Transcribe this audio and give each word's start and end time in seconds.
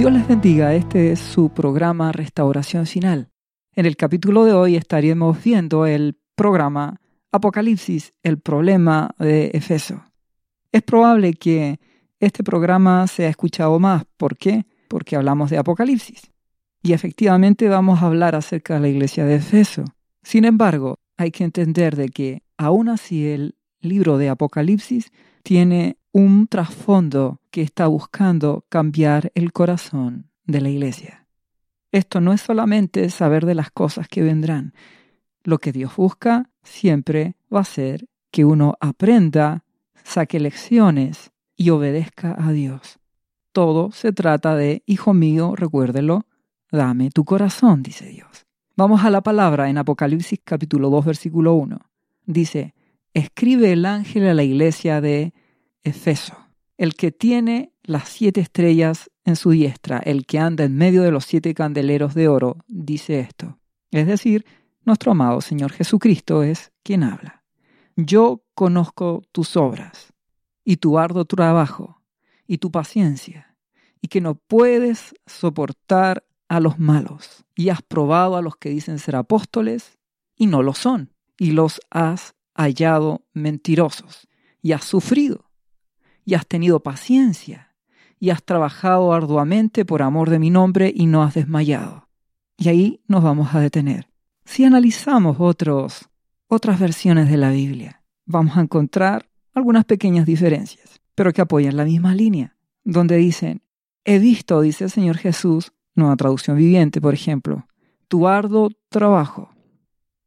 Dios 0.00 0.14
les 0.14 0.26
bendiga, 0.26 0.74
este 0.74 1.12
es 1.12 1.20
su 1.20 1.50
programa 1.50 2.10
Restauración 2.10 2.86
Final. 2.86 3.28
En 3.74 3.84
el 3.84 3.98
capítulo 3.98 4.46
de 4.46 4.54
hoy 4.54 4.76
estaremos 4.76 5.44
viendo 5.44 5.84
el 5.84 6.16
programa 6.34 7.02
Apocalipsis, 7.32 8.14
el 8.22 8.38
problema 8.38 9.14
de 9.18 9.50
Efeso. 9.52 10.02
Es 10.72 10.80
probable 10.80 11.34
que 11.34 11.80
este 12.18 12.42
programa 12.42 13.06
sea 13.08 13.28
escuchado 13.28 13.78
más. 13.78 14.04
¿Por 14.16 14.38
qué? 14.38 14.64
Porque 14.88 15.16
hablamos 15.16 15.50
de 15.50 15.58
Apocalipsis. 15.58 16.30
Y 16.82 16.94
efectivamente 16.94 17.68
vamos 17.68 18.02
a 18.02 18.06
hablar 18.06 18.34
acerca 18.34 18.76
de 18.76 18.80
la 18.80 18.88
iglesia 18.88 19.26
de 19.26 19.34
Efeso. 19.34 19.84
Sin 20.22 20.46
embargo, 20.46 20.98
hay 21.18 21.30
que 21.30 21.44
entender 21.44 21.94
de 21.96 22.08
que 22.08 22.42
aún 22.56 22.88
así 22.88 23.28
el 23.28 23.54
libro 23.82 24.16
de 24.16 24.30
Apocalipsis 24.30 25.12
tiene 25.42 25.98
un 26.10 26.46
trasfondo 26.46 27.39
que 27.50 27.62
está 27.62 27.86
buscando 27.86 28.64
cambiar 28.68 29.32
el 29.34 29.52
corazón 29.52 30.30
de 30.44 30.60
la 30.60 30.70
iglesia. 30.70 31.26
Esto 31.92 32.20
no 32.20 32.32
es 32.32 32.40
solamente 32.40 33.10
saber 33.10 33.46
de 33.46 33.54
las 33.54 33.70
cosas 33.70 34.08
que 34.08 34.22
vendrán. 34.22 34.74
Lo 35.42 35.58
que 35.58 35.72
Dios 35.72 35.96
busca 35.96 36.50
siempre 36.62 37.36
va 37.52 37.60
a 37.60 37.64
ser 37.64 38.06
que 38.30 38.44
uno 38.44 38.74
aprenda, 38.80 39.64
saque 40.04 40.38
lecciones 40.38 41.32
y 41.56 41.70
obedezca 41.70 42.36
a 42.38 42.52
Dios. 42.52 42.98
Todo 43.52 43.90
se 43.90 44.12
trata 44.12 44.54
de, 44.54 44.82
hijo 44.86 45.12
mío, 45.12 45.54
recuérdelo, 45.56 46.26
dame 46.70 47.10
tu 47.10 47.24
corazón, 47.24 47.82
dice 47.82 48.06
Dios. 48.06 48.46
Vamos 48.76 49.04
a 49.04 49.10
la 49.10 49.20
palabra 49.20 49.68
en 49.68 49.78
Apocalipsis 49.78 50.40
capítulo 50.44 50.88
2, 50.90 51.04
versículo 51.04 51.54
1. 51.54 51.78
Dice, 52.24 52.74
escribe 53.12 53.72
el 53.72 53.84
ángel 53.84 54.28
a 54.28 54.34
la 54.34 54.44
iglesia 54.44 55.00
de 55.00 55.34
Efeso, 55.82 56.36
el 56.80 56.94
que 56.94 57.12
tiene 57.12 57.74
las 57.82 58.08
siete 58.08 58.40
estrellas 58.40 59.10
en 59.26 59.36
su 59.36 59.50
diestra, 59.50 59.98
el 59.98 60.24
que 60.24 60.38
anda 60.38 60.64
en 60.64 60.78
medio 60.78 61.02
de 61.02 61.10
los 61.10 61.26
siete 61.26 61.52
candeleros 61.52 62.14
de 62.14 62.26
oro, 62.26 62.56
dice 62.68 63.20
esto. 63.20 63.58
Es 63.90 64.06
decir, 64.06 64.46
nuestro 64.86 65.12
amado 65.12 65.42
Señor 65.42 65.72
Jesucristo 65.72 66.42
es 66.42 66.72
quien 66.82 67.02
habla. 67.02 67.44
Yo 67.96 68.42
conozco 68.54 69.22
tus 69.30 69.58
obras 69.58 70.14
y 70.64 70.78
tu 70.78 70.98
arduo 70.98 71.26
trabajo 71.26 72.00
y 72.46 72.56
tu 72.56 72.70
paciencia, 72.70 73.54
y 74.00 74.08
que 74.08 74.22
no 74.22 74.36
puedes 74.36 75.14
soportar 75.26 76.24
a 76.48 76.60
los 76.60 76.78
malos, 76.78 77.44
y 77.54 77.68
has 77.68 77.82
probado 77.82 78.38
a 78.38 78.42
los 78.42 78.56
que 78.56 78.70
dicen 78.70 78.98
ser 78.98 79.16
apóstoles 79.16 79.98
y 80.34 80.46
no 80.46 80.62
lo 80.62 80.72
son, 80.72 81.12
y 81.36 81.50
los 81.50 81.78
has 81.90 82.34
hallado 82.54 83.26
mentirosos, 83.34 84.28
y 84.62 84.72
has 84.72 84.84
sufrido 84.84 85.49
y 86.30 86.34
has 86.34 86.46
tenido 86.46 86.78
paciencia, 86.78 87.74
y 88.20 88.30
has 88.30 88.44
trabajado 88.44 89.12
arduamente 89.12 89.84
por 89.84 90.00
amor 90.00 90.30
de 90.30 90.38
mi 90.38 90.48
nombre 90.48 90.92
y 90.94 91.06
no 91.06 91.24
has 91.24 91.34
desmayado. 91.34 92.08
Y 92.56 92.68
ahí 92.68 93.00
nos 93.08 93.24
vamos 93.24 93.52
a 93.52 93.58
detener. 93.58 94.08
Si 94.44 94.64
analizamos 94.64 95.38
otros, 95.40 96.08
otras 96.46 96.78
versiones 96.78 97.28
de 97.28 97.36
la 97.36 97.50
Biblia, 97.50 98.04
vamos 98.26 98.56
a 98.56 98.60
encontrar 98.60 99.28
algunas 99.54 99.84
pequeñas 99.86 100.24
diferencias, 100.24 101.00
pero 101.16 101.32
que 101.32 101.40
apoyan 101.40 101.76
la 101.76 101.84
misma 101.84 102.14
línea, 102.14 102.56
donde 102.84 103.16
dicen, 103.16 103.62
he 104.04 104.20
visto, 104.20 104.60
dice 104.60 104.84
el 104.84 104.90
Señor 104.90 105.16
Jesús, 105.18 105.72
nueva 105.96 106.14
traducción 106.14 106.56
viviente, 106.56 107.00
por 107.00 107.12
ejemplo, 107.12 107.66
tu 108.06 108.28
arduo 108.28 108.70
trabajo 108.88 109.50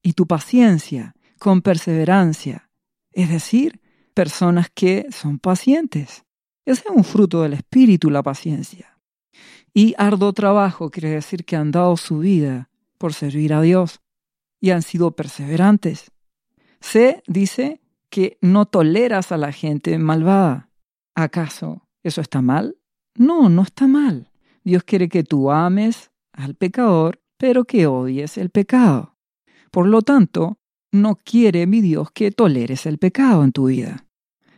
y 0.02 0.14
tu 0.14 0.28
paciencia 0.28 1.16
con 1.40 1.62
perseverancia, 1.62 2.70
es 3.14 3.30
decir, 3.30 3.80
personas 4.14 4.70
que 4.74 5.08
son 5.12 5.40
pacientes. 5.40 6.24
Ese 6.66 6.84
es 6.86 6.96
un 6.96 7.04
fruto 7.04 7.42
del 7.42 7.54
espíritu, 7.54 8.10
la 8.10 8.24
paciencia. 8.24 8.98
Y 9.74 9.96
arduo 9.98 10.34
trabajo 10.34 10.90
quiere 10.90 11.10
decir 11.10 11.46
que 11.46 11.56
han 11.56 11.72
dado 11.72 11.98
su 11.98 12.20
vida 12.20 12.70
por 12.98 13.14
servir 13.14 13.54
a 13.54 13.62
Dios 13.62 14.02
y 14.62 14.70
han 14.70 14.82
sido 14.82 15.12
perseverantes. 15.12 16.12
Se 16.80 17.24
dice 17.28 17.82
que 18.10 18.38
no 18.42 18.66
toleras 18.66 19.32
a 19.32 19.38
la 19.38 19.52
gente 19.52 19.98
malvada. 19.98 20.70
¿Acaso 21.16 21.88
eso 22.04 22.22
está 22.22 22.42
mal? 22.42 22.78
No, 23.16 23.50
no 23.50 23.64
está 23.64 23.88
mal. 23.88 24.32
Dios 24.64 24.84
quiere 24.84 25.10
que 25.10 25.24
tú 25.24 25.52
ames 25.52 26.12
al 26.32 26.56
pecador, 26.56 27.22
pero 27.38 27.66
que 27.66 27.88
odies 27.88 28.38
el 28.38 28.50
pecado. 28.50 29.18
Por 29.72 29.88
lo 29.88 30.02
tanto, 30.02 30.60
no 30.94 31.16
quiere 31.16 31.66
mi 31.66 31.82
Dios 31.82 32.12
que 32.12 32.32
toleres 32.32 32.86
el 32.86 33.00
pecado 33.00 33.44
en 33.44 33.52
tu 33.52 33.66
vida. 33.66 34.06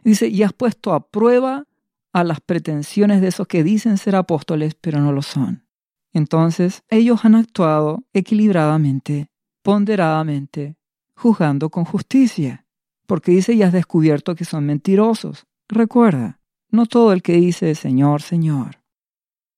Dice, 0.04 0.28
y 0.28 0.44
has 0.44 0.54
puesto 0.54 0.94
a 0.94 1.08
prueba 1.08 1.66
a 2.12 2.24
las 2.24 2.42
pretensiones 2.42 3.22
de 3.22 3.30
esos 3.30 3.48
que 3.48 3.64
dicen 3.64 3.98
ser 3.98 4.16
apóstoles, 4.16 4.76
pero 4.76 5.00
no 5.00 5.14
lo 5.14 5.22
son. 5.22 5.66
Entonces, 6.14 6.84
ellos 6.90 7.24
han 7.24 7.36
actuado 7.36 8.04
equilibradamente, 8.14 9.30
ponderadamente, 9.64 10.76
juzgando 11.16 11.70
con 11.70 11.86
justicia, 11.86 12.66
porque 13.08 13.32
dice, 13.32 13.54
y 13.54 13.64
has 13.64 13.74
descubierto 13.74 14.36
que 14.36 14.46
son 14.46 14.66
mentirosos. 14.66 15.46
Recuerda, 15.70 16.40
no 16.70 16.86
todo 16.86 17.14
el 17.14 17.22
que 17.22 17.34
dice 17.34 17.76
Señor, 17.76 18.22
Señor. 18.22 18.82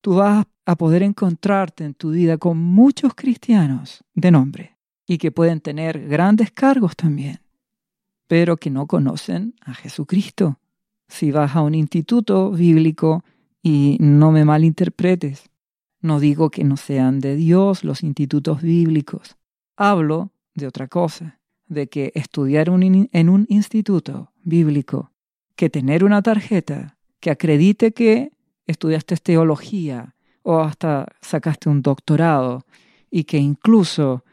Tú 0.00 0.14
vas 0.14 0.46
a 0.64 0.76
poder 0.76 1.02
encontrarte 1.02 1.84
en 1.84 1.94
tu 1.94 2.12
vida 2.12 2.38
con 2.38 2.56
muchos 2.58 3.14
cristianos 3.14 4.04
de 4.14 4.30
nombre 4.30 4.77
y 5.08 5.16
que 5.16 5.32
pueden 5.32 5.60
tener 5.60 6.06
grandes 6.06 6.52
cargos 6.52 6.94
también, 6.94 7.40
pero 8.28 8.58
que 8.58 8.70
no 8.70 8.86
conocen 8.86 9.54
a 9.62 9.72
Jesucristo. 9.74 10.60
Si 11.08 11.32
vas 11.32 11.56
a 11.56 11.62
un 11.62 11.74
instituto 11.74 12.50
bíblico 12.50 13.24
y 13.62 13.96
no 14.00 14.30
me 14.30 14.44
malinterpretes, 14.44 15.48
no 16.02 16.20
digo 16.20 16.50
que 16.50 16.62
no 16.62 16.76
sean 16.76 17.20
de 17.20 17.36
Dios 17.36 17.82
los 17.84 18.02
institutos 18.02 18.60
bíblicos. 18.60 19.36
Hablo 19.76 20.30
de 20.54 20.66
otra 20.66 20.88
cosa, 20.88 21.40
de 21.66 21.88
que 21.88 22.12
estudiar 22.14 22.68
en 22.68 23.28
un 23.28 23.46
instituto 23.48 24.32
bíblico, 24.42 25.10
que 25.56 25.70
tener 25.70 26.04
una 26.04 26.20
tarjeta 26.20 26.98
que 27.18 27.30
acredite 27.30 27.92
que 27.92 28.32
estudiaste 28.66 29.16
teología 29.16 30.14
o 30.42 30.60
hasta 30.60 31.06
sacaste 31.22 31.70
un 31.70 31.80
doctorado 31.80 32.64
y 33.10 33.24
que 33.24 33.38
incluso 33.38 34.24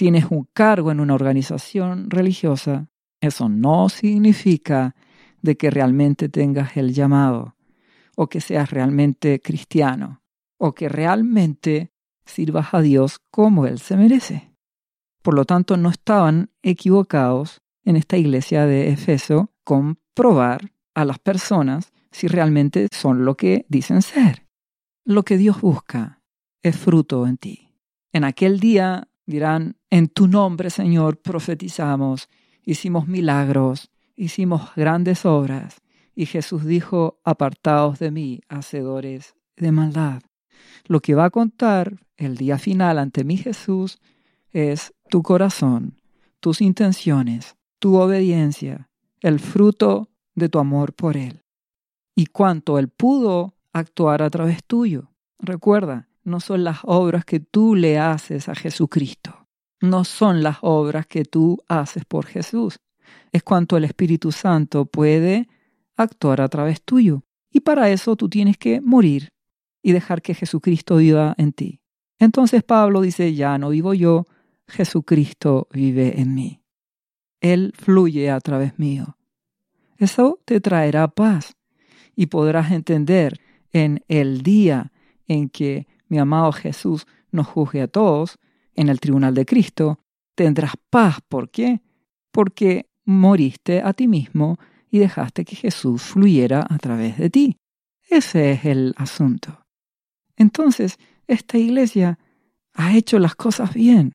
tienes 0.00 0.30
un 0.30 0.48
cargo 0.54 0.90
en 0.90 0.98
una 0.98 1.12
organización 1.12 2.08
religiosa, 2.08 2.88
eso 3.20 3.50
no 3.50 3.90
significa 3.90 4.96
de 5.42 5.58
que 5.58 5.68
realmente 5.68 6.30
tengas 6.30 6.78
el 6.78 6.94
llamado, 6.94 7.54
o 8.16 8.26
que 8.30 8.40
seas 8.40 8.70
realmente 8.70 9.42
cristiano, 9.42 10.22
o 10.56 10.72
que 10.72 10.88
realmente 10.88 11.92
sirvas 12.24 12.72
a 12.72 12.80
Dios 12.80 13.18
como 13.30 13.66
Él 13.66 13.78
se 13.78 13.98
merece. 13.98 14.54
Por 15.20 15.34
lo 15.34 15.44
tanto, 15.44 15.76
no 15.76 15.90
estaban 15.90 16.50
equivocados 16.62 17.60
en 17.84 17.96
esta 17.96 18.16
iglesia 18.16 18.64
de 18.64 18.88
Efeso 18.88 19.52
con 19.64 19.98
probar 20.14 20.72
a 20.94 21.04
las 21.04 21.18
personas 21.18 21.92
si 22.10 22.26
realmente 22.26 22.88
son 22.90 23.26
lo 23.26 23.36
que 23.36 23.66
dicen 23.68 24.00
ser. 24.00 24.46
Lo 25.04 25.24
que 25.24 25.36
Dios 25.36 25.60
busca 25.60 26.22
es 26.62 26.74
fruto 26.74 27.26
en 27.26 27.36
ti. 27.36 27.74
En 28.14 28.24
aquel 28.24 28.60
día 28.60 29.09
Dirán, 29.30 29.76
en 29.90 30.08
tu 30.08 30.26
nombre, 30.26 30.70
Señor, 30.70 31.18
profetizamos, 31.22 32.28
hicimos 32.64 33.06
milagros, 33.06 33.92
hicimos 34.16 34.74
grandes 34.74 35.24
obras. 35.24 35.76
Y 36.16 36.26
Jesús 36.26 36.64
dijo, 36.64 37.20
apartaos 37.22 38.00
de 38.00 38.10
mí, 38.10 38.40
hacedores 38.48 39.36
de 39.56 39.70
maldad. 39.70 40.20
Lo 40.86 40.98
que 40.98 41.14
va 41.14 41.26
a 41.26 41.30
contar 41.30 41.94
el 42.16 42.36
día 42.36 42.58
final 42.58 42.98
ante 42.98 43.22
mí 43.22 43.36
Jesús 43.36 44.00
es 44.50 44.94
tu 45.08 45.22
corazón, 45.22 46.00
tus 46.40 46.60
intenciones, 46.60 47.54
tu 47.78 47.98
obediencia, 47.98 48.90
el 49.20 49.38
fruto 49.38 50.10
de 50.34 50.48
tu 50.48 50.58
amor 50.58 50.92
por 50.92 51.16
Él. 51.16 51.44
Y 52.16 52.26
cuánto 52.26 52.80
Él 52.80 52.88
pudo 52.88 53.54
actuar 53.72 54.22
a 54.22 54.30
través 54.30 54.64
tuyo. 54.64 55.12
Recuerda, 55.38 56.08
no 56.22 56.40
son 56.40 56.64
las 56.64 56.78
obras 56.82 57.24
que 57.24 57.40
tú 57.40 57.74
le 57.74 57.98
haces 57.98 58.48
a 58.48 58.54
Jesucristo. 58.54 59.48
No 59.80 60.04
son 60.04 60.42
las 60.42 60.58
obras 60.60 61.06
que 61.06 61.24
tú 61.24 61.58
haces 61.68 62.04
por 62.04 62.26
Jesús. 62.26 62.78
Es 63.32 63.42
cuanto 63.42 63.76
el 63.76 63.84
Espíritu 63.84 64.30
Santo 64.32 64.84
puede 64.84 65.48
actuar 65.96 66.40
a 66.40 66.48
través 66.48 66.82
tuyo. 66.82 67.22
Y 67.50 67.60
para 67.60 67.90
eso 67.90 68.16
tú 68.16 68.28
tienes 68.28 68.58
que 68.58 68.80
morir 68.80 69.30
y 69.82 69.92
dejar 69.92 70.22
que 70.22 70.34
Jesucristo 70.34 70.96
viva 70.96 71.34
en 71.38 71.52
ti. 71.52 71.80
Entonces 72.18 72.62
Pablo 72.62 73.00
dice, 73.00 73.34
ya 73.34 73.56
no 73.58 73.70
vivo 73.70 73.94
yo, 73.94 74.26
Jesucristo 74.68 75.68
vive 75.72 76.20
en 76.20 76.34
mí. 76.34 76.62
Él 77.40 77.72
fluye 77.74 78.30
a 78.30 78.40
través 78.40 78.78
mío. 78.78 79.16
Eso 79.96 80.40
te 80.44 80.60
traerá 80.60 81.08
paz 81.08 81.56
y 82.14 82.26
podrás 82.26 82.70
entender 82.70 83.40
en 83.72 84.04
el 84.08 84.42
día 84.42 84.92
en 85.26 85.48
que 85.48 85.86
mi 86.10 86.18
amado 86.18 86.52
Jesús 86.52 87.06
nos 87.30 87.46
juzgue 87.46 87.80
a 87.80 87.88
todos 87.88 88.38
en 88.74 88.88
el 88.90 89.00
tribunal 89.00 89.34
de 89.34 89.46
Cristo, 89.46 90.00
tendrás 90.34 90.74
paz. 90.90 91.18
¿Por 91.26 91.50
qué? 91.50 91.80
Porque 92.30 92.90
moriste 93.04 93.80
a 93.80 93.92
ti 93.94 94.08
mismo 94.08 94.58
y 94.90 94.98
dejaste 94.98 95.44
que 95.44 95.56
Jesús 95.56 96.02
fluyera 96.02 96.66
a 96.68 96.76
través 96.78 97.16
de 97.16 97.30
ti. 97.30 97.56
Ese 98.08 98.52
es 98.52 98.64
el 98.64 98.94
asunto. 98.96 99.64
entonces 100.36 100.98
esta 101.26 101.58
iglesia 101.58 102.18
ha 102.74 102.96
hecho 102.96 103.20
las 103.20 103.36
cosas 103.36 103.72
bien. 103.72 104.12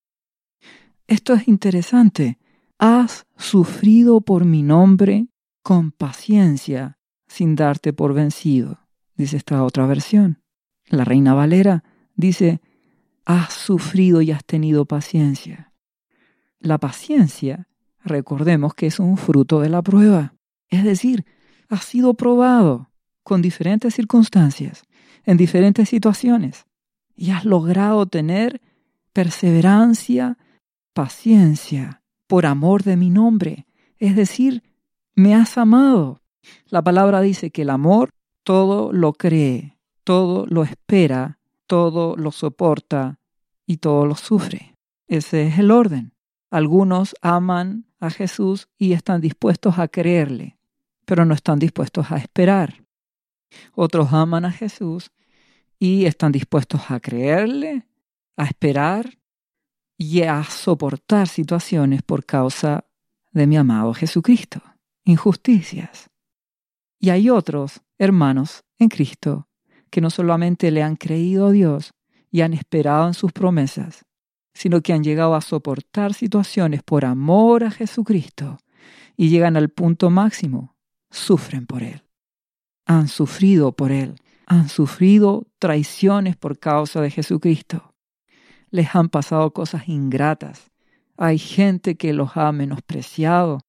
Esto 1.07 1.33
es 1.33 1.47
interesante. 1.47 2.39
Has 2.77 3.25
sufrido 3.37 4.19
por 4.19 4.43
mi 4.43 4.63
nombre 4.63 5.27
con 5.63 5.91
paciencia 5.91 6.97
sin 7.27 7.55
darte 7.55 7.93
por 7.93 8.13
vencido, 8.13 8.79
dice 9.15 9.37
esta 9.37 9.63
otra 9.63 9.85
versión. 9.87 10.44
La 10.87 11.03
Reina 11.03 11.33
Valera 11.33 11.83
dice, 12.15 12.61
has 13.25 13.53
sufrido 13.53 14.21
y 14.21 14.31
has 14.31 14.45
tenido 14.45 14.85
paciencia. 14.85 15.71
La 16.59 16.77
paciencia, 16.77 17.67
recordemos 18.03 18.73
que 18.73 18.87
es 18.87 18.99
un 18.99 19.17
fruto 19.17 19.59
de 19.61 19.69
la 19.69 19.81
prueba, 19.81 20.35
es 20.69 20.83
decir, 20.83 21.25
has 21.69 21.83
sido 21.83 22.13
probado 22.13 22.91
con 23.23 23.41
diferentes 23.41 23.95
circunstancias, 23.95 24.83
en 25.25 25.37
diferentes 25.37 25.89
situaciones, 25.89 26.65
y 27.15 27.31
has 27.31 27.45
logrado 27.45 28.05
tener 28.05 28.61
perseverancia, 29.13 30.37
paciencia, 30.93 32.03
por 32.27 32.45
amor 32.45 32.83
de 32.83 32.97
mi 32.97 33.09
nombre, 33.09 33.65
es 33.97 34.15
decir, 34.15 34.63
me 35.15 35.33
has 35.33 35.57
amado. 35.57 36.21
La 36.67 36.83
palabra 36.83 37.21
dice 37.21 37.49
que 37.49 37.63
el 37.63 37.69
amor 37.69 38.09
todo 38.43 38.91
lo 38.91 39.13
cree, 39.13 39.74
todo 40.05 40.45
lo 40.47 40.63
espera, 40.63 41.39
todo 41.67 42.15
lo 42.15 42.31
soporta 42.31 43.19
y 43.65 43.77
todo 43.77 44.05
lo 44.05 44.15
sufre. 44.15 44.77
Ese 45.07 45.47
es 45.47 45.59
el 45.59 45.71
orden. 45.71 46.13
Algunos 46.49 47.15
aman 47.21 47.87
a 47.99 48.09
Jesús 48.11 48.69
y 48.77 48.93
están 48.93 49.19
dispuestos 49.19 49.79
a 49.79 49.87
creerle, 49.87 50.57
pero 51.05 51.25
no 51.25 51.33
están 51.33 51.59
dispuestos 51.59 52.11
a 52.11 52.17
esperar. 52.17 52.85
Otros 53.73 54.13
aman 54.13 54.45
a 54.45 54.51
Jesús 54.51 55.11
y 55.79 56.05
están 56.05 56.31
dispuestos 56.31 56.91
a 56.91 56.99
creerle, 56.99 57.87
a 58.37 58.45
esperar 58.45 59.17
y 59.97 60.21
a 60.21 60.43
soportar 60.43 61.27
situaciones 61.27 62.03
por 62.03 62.25
causa 62.25 62.85
de 63.31 63.47
mi 63.47 63.57
amado 63.57 63.93
Jesucristo, 63.93 64.61
injusticias. 65.03 66.09
Y 66.99 67.09
hay 67.09 67.29
otros 67.29 67.81
hermanos 67.97 68.63
en 68.77 68.89
Cristo 68.89 69.47
que 69.95 70.01
no 70.01 70.09
solamente 70.09 70.71
le 70.71 70.83
han 70.83 70.97
creído 70.97 71.47
a 71.47 71.51
Dios 71.51 71.93
y 72.29 72.41
han 72.41 72.51
esperado 72.51 73.07
en 73.07 73.13
sus 73.13 73.31
promesas, 73.31 74.03
sino 74.53 74.81
que 74.81 74.91
han 74.91 75.05
llegado 75.05 75.35
a 75.35 75.39
soportar 75.39 76.13
situaciones 76.13 76.83
por 76.83 77.05
amor 77.05 77.63
a 77.63 77.71
Jesucristo 77.71 78.57
y 79.15 79.29
llegan 79.29 79.55
al 79.55 79.69
punto 79.69 80.09
máximo, 80.09 80.75
sufren 81.09 81.65
por 81.65 81.81
Él. 81.81 82.03
Han 82.85 83.07
sufrido 83.07 83.71
por 83.71 83.93
Él, 83.93 84.15
han 84.47 84.67
sufrido 84.67 85.47
traiciones 85.59 86.35
por 86.35 86.59
causa 86.59 86.99
de 86.99 87.09
Jesucristo. 87.09 87.93
Les 88.71 88.93
han 88.95 89.07
pasado 89.07 89.53
cosas 89.53 89.87
ingratas. 89.87 90.71
Hay 91.15 91.37
gente 91.37 91.95
que 91.95 92.11
los 92.11 92.35
ha 92.35 92.51
menospreciado. 92.51 93.61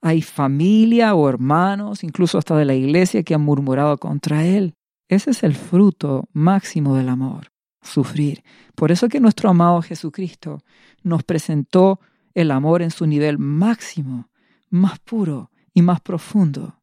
Hay 0.00 0.22
familia 0.22 1.14
o 1.14 1.28
hermanos, 1.28 2.04
incluso 2.04 2.38
hasta 2.38 2.56
de 2.56 2.64
la 2.64 2.74
iglesia, 2.74 3.22
que 3.22 3.34
han 3.34 3.42
murmurado 3.42 3.98
contra 3.98 4.46
Él. 4.46 4.77
Ese 5.08 5.30
es 5.30 5.42
el 5.42 5.54
fruto 5.54 6.28
máximo 6.32 6.96
del 6.96 7.08
amor, 7.08 7.50
sufrir. 7.80 8.44
Por 8.74 8.92
eso 8.92 9.08
que 9.08 9.20
nuestro 9.20 9.48
amado 9.48 9.80
Jesucristo 9.80 10.62
nos 11.02 11.22
presentó 11.22 12.00
el 12.34 12.50
amor 12.50 12.82
en 12.82 12.90
su 12.90 13.06
nivel 13.06 13.38
máximo, 13.38 14.28
más 14.70 14.98
puro 14.98 15.50
y 15.72 15.82
más 15.82 16.00
profundo, 16.00 16.80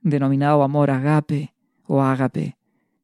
denominado 0.00 0.62
amor 0.62 0.90
agape 0.90 1.54
o 1.86 2.02
ágape, 2.02 2.58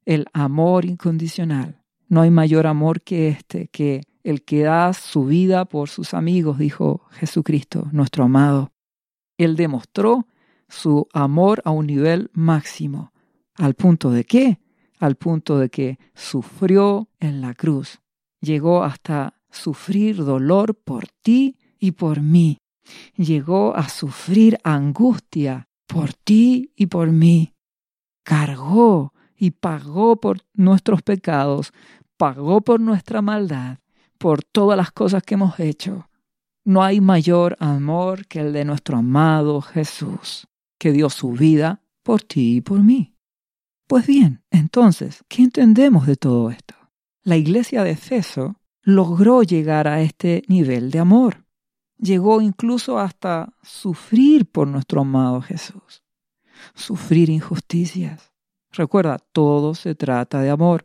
el 0.05 0.27
amor 0.33 0.85
incondicional. 0.85 1.83
No 2.09 2.21
hay 2.21 2.31
mayor 2.31 2.67
amor 2.67 3.03
que 3.03 3.29
este, 3.29 3.69
que 3.69 4.03
el 4.23 4.45
que 4.45 4.63
da 4.63 4.93
su 4.93 5.25
vida 5.25 5.65
por 5.65 5.89
sus 5.89 6.13
amigos, 6.13 6.59
dijo 6.59 7.03
Jesucristo, 7.13 7.89
nuestro 7.93 8.25
amado. 8.25 8.73
Él 9.39 9.57
demostró 9.57 10.27
su 10.69 11.09
amor 11.15 11.63
a 11.65 11.71
un 11.71 11.87
nivel 11.87 12.31
máximo, 12.35 13.13
¿Al 13.59 13.75
punto 13.75 14.11
de 14.11 14.25
qué? 14.25 14.61
Al 15.01 15.17
punto 15.17 15.59
de 15.59 15.69
que 15.69 15.99
sufrió 16.15 17.09
en 17.19 17.41
la 17.41 17.55
cruz. 17.55 18.01
Llegó 18.41 18.85
hasta 18.85 19.35
sufrir 19.51 20.25
dolor 20.25 20.77
por 20.77 21.09
ti 21.09 21.57
y 21.79 21.93
por 21.93 22.21
mí. 22.21 22.59
Llegó 23.17 23.77
a 23.77 23.89
sufrir 23.89 24.59
angustia 24.63 25.69
por 25.87 26.13
ti 26.13 26.73
y 26.77 26.87
por 26.87 27.11
mí. 27.11 27.55
Cargó 28.23 29.13
y 29.37 29.51
pagó 29.51 30.21
por 30.21 30.39
nuestros 30.55 31.03
pecados, 31.03 31.73
pagó 32.17 32.61
por 32.61 32.81
nuestra 32.81 33.23
maldad, 33.23 33.79
por 34.19 34.45
todas 34.45 34.77
las 34.77 34.93
cosas 34.93 35.23
que 35.25 35.35
hemos 35.35 35.59
hecho. 35.59 36.09
No 36.65 36.83
hay 36.83 37.01
mayor 37.01 37.57
amor 37.59 38.27
que 38.27 38.41
el 38.41 38.53
de 38.53 38.65
nuestro 38.65 38.99
amado 38.99 39.63
Jesús, 39.63 40.47
que 40.79 40.93
dio 40.93 41.11
su 41.11 41.33
vida 41.33 41.83
por 42.05 42.23
ti 42.23 42.57
y 42.57 42.61
por 42.61 42.83
mí. 42.83 43.18
Pues 43.89 44.07
bien, 44.07 44.43
entonces, 44.51 45.25
¿qué 45.29 45.43
entendemos 45.43 46.07
de 46.07 46.17
todo 46.17 46.51
esto? 46.51 46.75
La 47.23 47.39
iglesia 47.39 47.83
de 47.83 47.93
Efeso 47.93 48.61
logró 48.83 49.43
llegar 49.43 49.89
a 49.89 50.03
este 50.03 50.43
nivel 50.47 50.91
de 50.91 50.99
amor. 50.99 51.47
Llegó 51.97 52.43
incluso 52.43 52.99
hasta 52.99 53.55
sufrir 53.63 54.45
por 54.45 54.69
nuestro 54.69 55.01
amado 55.01 55.41
Jesús. 55.41 56.03
Sufrir 56.75 57.31
injusticias. 57.31 58.31
Recuerda, 58.73 59.17
todo 59.33 59.75
se 59.75 59.95
trata 59.95 60.43
de 60.43 60.51
amor. 60.51 60.85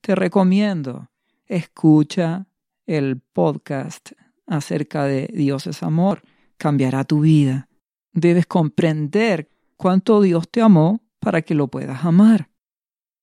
Te 0.00 0.14
recomiendo, 0.14 1.10
escucha 1.44 2.46
el 2.86 3.20
podcast 3.20 4.12
acerca 4.46 5.04
de 5.04 5.28
Dios 5.34 5.66
es 5.66 5.82
amor. 5.82 6.22
Cambiará 6.56 7.04
tu 7.04 7.20
vida. 7.20 7.68
Debes 8.14 8.46
comprender 8.46 9.50
cuánto 9.76 10.22
Dios 10.22 10.48
te 10.50 10.62
amó 10.62 11.02
para 11.20 11.42
que 11.42 11.54
lo 11.54 11.68
puedas 11.68 12.04
amar. 12.04 12.50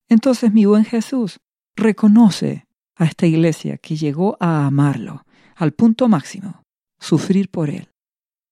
Entonces 0.08 0.54
mi 0.54 0.66
buen 0.66 0.86
Jesús 0.86 1.40
reconoce 1.76 2.68
a 2.96 3.06
esta 3.06 3.26
iglesia 3.26 3.78
que 3.78 3.96
llegó 3.96 4.38
a 4.40 4.66
amarlo 4.66 5.26
al 5.56 5.74
punto 5.74 6.08
máximo, 6.08 6.64
sufrir 7.00 7.50
por 7.50 7.70
él. 7.70 7.90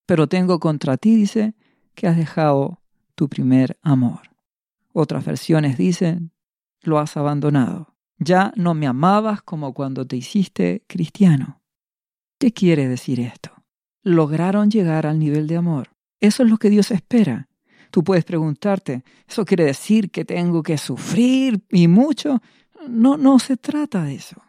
Pero 0.07 0.27
tengo 0.27 0.59
contra 0.59 0.97
ti, 0.97 1.15
dice, 1.15 1.55
que 1.93 2.07
has 2.07 2.17
dejado 2.17 2.81
tu 3.15 3.29
primer 3.29 3.77
amor. 3.81 4.21
Otras 4.91 5.25
versiones 5.25 5.77
dicen, 5.77 6.31
lo 6.81 6.99
has 6.99 7.15
abandonado. 7.17 7.95
Ya 8.17 8.53
no 8.55 8.73
me 8.73 8.87
amabas 8.87 9.41
como 9.41 9.73
cuando 9.73 10.05
te 10.05 10.15
hiciste 10.17 10.83
cristiano. 10.87 11.61
¿Qué 12.39 12.51
quiere 12.51 12.87
decir 12.87 13.19
esto? 13.19 13.51
Lograron 14.01 14.69
llegar 14.69 15.05
al 15.05 15.19
nivel 15.19 15.47
de 15.47 15.57
amor. 15.57 15.89
Eso 16.21 16.43
es 16.43 16.49
lo 16.49 16.57
que 16.57 16.69
Dios 16.69 16.91
espera. 16.91 17.49
Tú 17.95 18.03
puedes 18.03 18.25
preguntarte, 18.25 19.05
¿eso 19.25 19.45
quiere 19.45 19.63
decir 19.63 20.11
que 20.11 20.25
tengo 20.25 20.63
que 20.63 20.77
sufrir 20.77 21.63
y 21.69 21.87
mucho? 21.87 22.41
No, 22.89 23.15
no 23.15 23.39
se 23.39 23.55
trata 23.55 24.03
de 24.03 24.15
eso. 24.15 24.41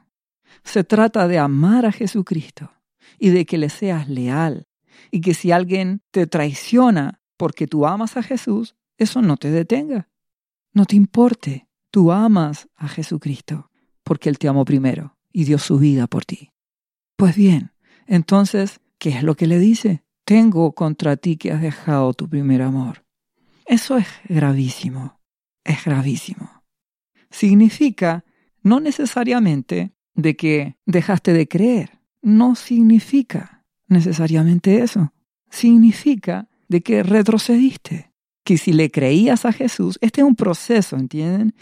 Se 0.65 0.83
trata 0.83 1.29
de 1.29 1.39
amar 1.39 1.87
a 1.87 1.93
Jesucristo 1.93 2.73
y 3.21 3.29
de 3.29 3.47
que 3.47 3.57
le 3.57 3.69
seas 3.69 4.09
leal 4.09 4.67
y 5.13 5.21
que 5.21 5.33
si 5.33 5.53
alguien 5.53 6.03
te 6.11 6.27
traiciona 6.27 7.21
porque 7.37 7.69
tú 7.69 7.87
amas 7.87 8.17
a 8.17 8.25
Jesús, 8.25 8.75
eso 8.99 9.23
no 9.23 9.37
te 9.37 9.53
detenga. 9.53 10.09
No 10.73 10.85
te 10.85 10.97
importe, 10.97 11.69
tú 11.93 12.11
amas 12.11 12.69
a 12.75 12.89
Jesucristo 12.89 13.71
porque 14.03 14.29
Él 14.29 14.41
te 14.41 14.49
amó 14.49 14.65
primero 14.65 15.19
y 15.33 15.45
dio 15.45 15.61
su 15.61 15.79
vida 15.79 16.09
por 16.09 16.25
ti. 16.25 16.51
Pues 17.15 17.37
bien, 17.37 17.71
entonces, 18.09 18.81
¿qué 18.99 19.11
es 19.11 19.23
lo 19.23 19.37
que 19.37 19.47
le 19.47 19.61
dice? 19.61 20.03
Tengo 20.25 20.73
contra 20.73 21.17
ti 21.17 21.37
que 21.37 21.53
has 21.53 21.63
dejado 21.63 22.13
tu 22.13 22.29
primer 22.29 22.63
amor. 22.63 23.06
Eso 23.67 23.97
es 23.97 24.07
gravísimo, 24.29 25.19
es 25.65 25.85
gravísimo. 25.85 26.63
Significa 27.31 28.25
no 28.63 28.79
necesariamente 28.79 29.93
de 30.15 30.37
que 30.37 30.77
dejaste 30.87 31.33
de 31.33 31.49
creer, 31.49 31.99
no 32.23 32.55
significa 32.55 33.65
necesariamente 33.89 34.83
eso. 34.83 35.13
Significa 35.51 36.49
de 36.69 36.83
que 36.83 37.03
retrocediste, 37.03 38.13
que 38.45 38.57
si 38.57 38.73
le 38.73 38.91
creías 38.91 39.45
a 39.45 39.53
Jesús, 39.53 39.99
este 40.01 40.21
es 40.21 40.27
un 40.27 40.37
proceso, 40.37 40.97
¿entienden? 40.97 41.53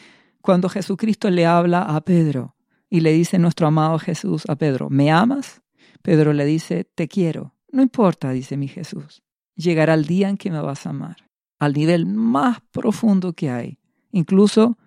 Cuando 0.43 0.69
Jesucristo 0.69 1.31
le 1.31 1.47
habla 1.47 1.83
a 1.83 2.03
Pedro 2.03 2.55
y 2.91 3.01
le 3.01 3.13
dice 3.13 3.39
nuestro 3.39 3.67
amado 3.67 3.99
Jesús 3.99 4.45
a 4.47 4.57
Pedro, 4.57 4.91
¿me 4.91 5.11
amas? 5.11 5.63
Pedro 6.03 6.35
le 6.35 6.45
dice, 6.45 6.85
te 6.85 7.09
quiero. 7.09 7.55
No 7.73 7.83
importa, 7.83 8.31
dice 8.31 8.59
mi 8.59 8.69
Jesús, 8.69 9.23
llegará 9.57 9.95
el 9.95 10.05
día 10.05 10.29
en 10.29 10.37
que 10.37 10.51
me 10.51 10.61
vas 10.61 10.87
a 10.87 10.91
amar 10.91 11.25
al 11.65 11.73
nivel 11.73 12.07
más 12.07 12.61
profundo 12.71 13.33
que 13.33 13.51
hay. 13.51 13.79
Incluso 14.13 14.79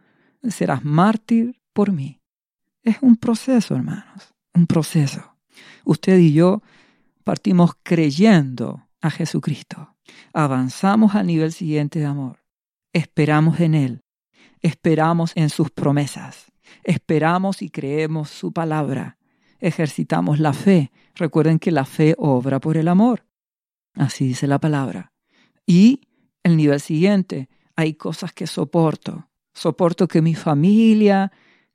serás 0.48 0.84
mártir 0.84 1.60
por 1.74 1.92
mí. 1.92 2.22
Es 2.84 2.98
un 3.02 3.18
proceso, 3.18 3.76
hermanos, 3.76 4.34
un 4.54 4.68
proceso. 4.68 5.36
Usted 5.84 6.18
y 6.20 6.34
yo 6.34 6.62
partimos 7.24 7.72
creyendo 7.84 8.88
a 9.02 9.10
Jesucristo. 9.10 9.96
Avanzamos 10.34 11.16
al 11.16 11.28
nivel 11.28 11.52
siguiente 11.52 12.00
de 12.00 12.06
amor. 12.06 12.40
Esperamos 12.94 13.60
en 13.60 13.76
Él. 13.76 14.04
Esperamos 14.62 15.34
en 15.36 15.50
sus 15.50 15.70
promesas. 15.72 16.52
Esperamos 16.84 17.62
y 17.62 17.70
creemos 17.70 18.30
su 18.30 18.54
palabra. 18.54 19.18
Ejercitamos 19.60 20.40
la 20.40 20.54
fe. 20.54 20.92
Recuerden 21.16 21.60
que 21.60 21.72
la 21.72 21.86
fe 21.86 22.16
obra 22.18 22.60
por 22.60 22.78
el 22.78 22.88
amor. 22.88 23.26
Así 23.94 24.28
dice 24.28 24.48
la 24.48 24.60
palabra. 24.60 25.12
Y 25.66 26.07
el 26.51 26.58
nivel 26.58 26.80
siguiente, 26.80 27.50
hay 27.75 27.94
cosas 27.94 28.34
que 28.34 28.48
soporto. 28.48 29.27
Soporto 29.54 30.08
que 30.08 30.22
mi 30.22 30.36
familia 30.36 31.32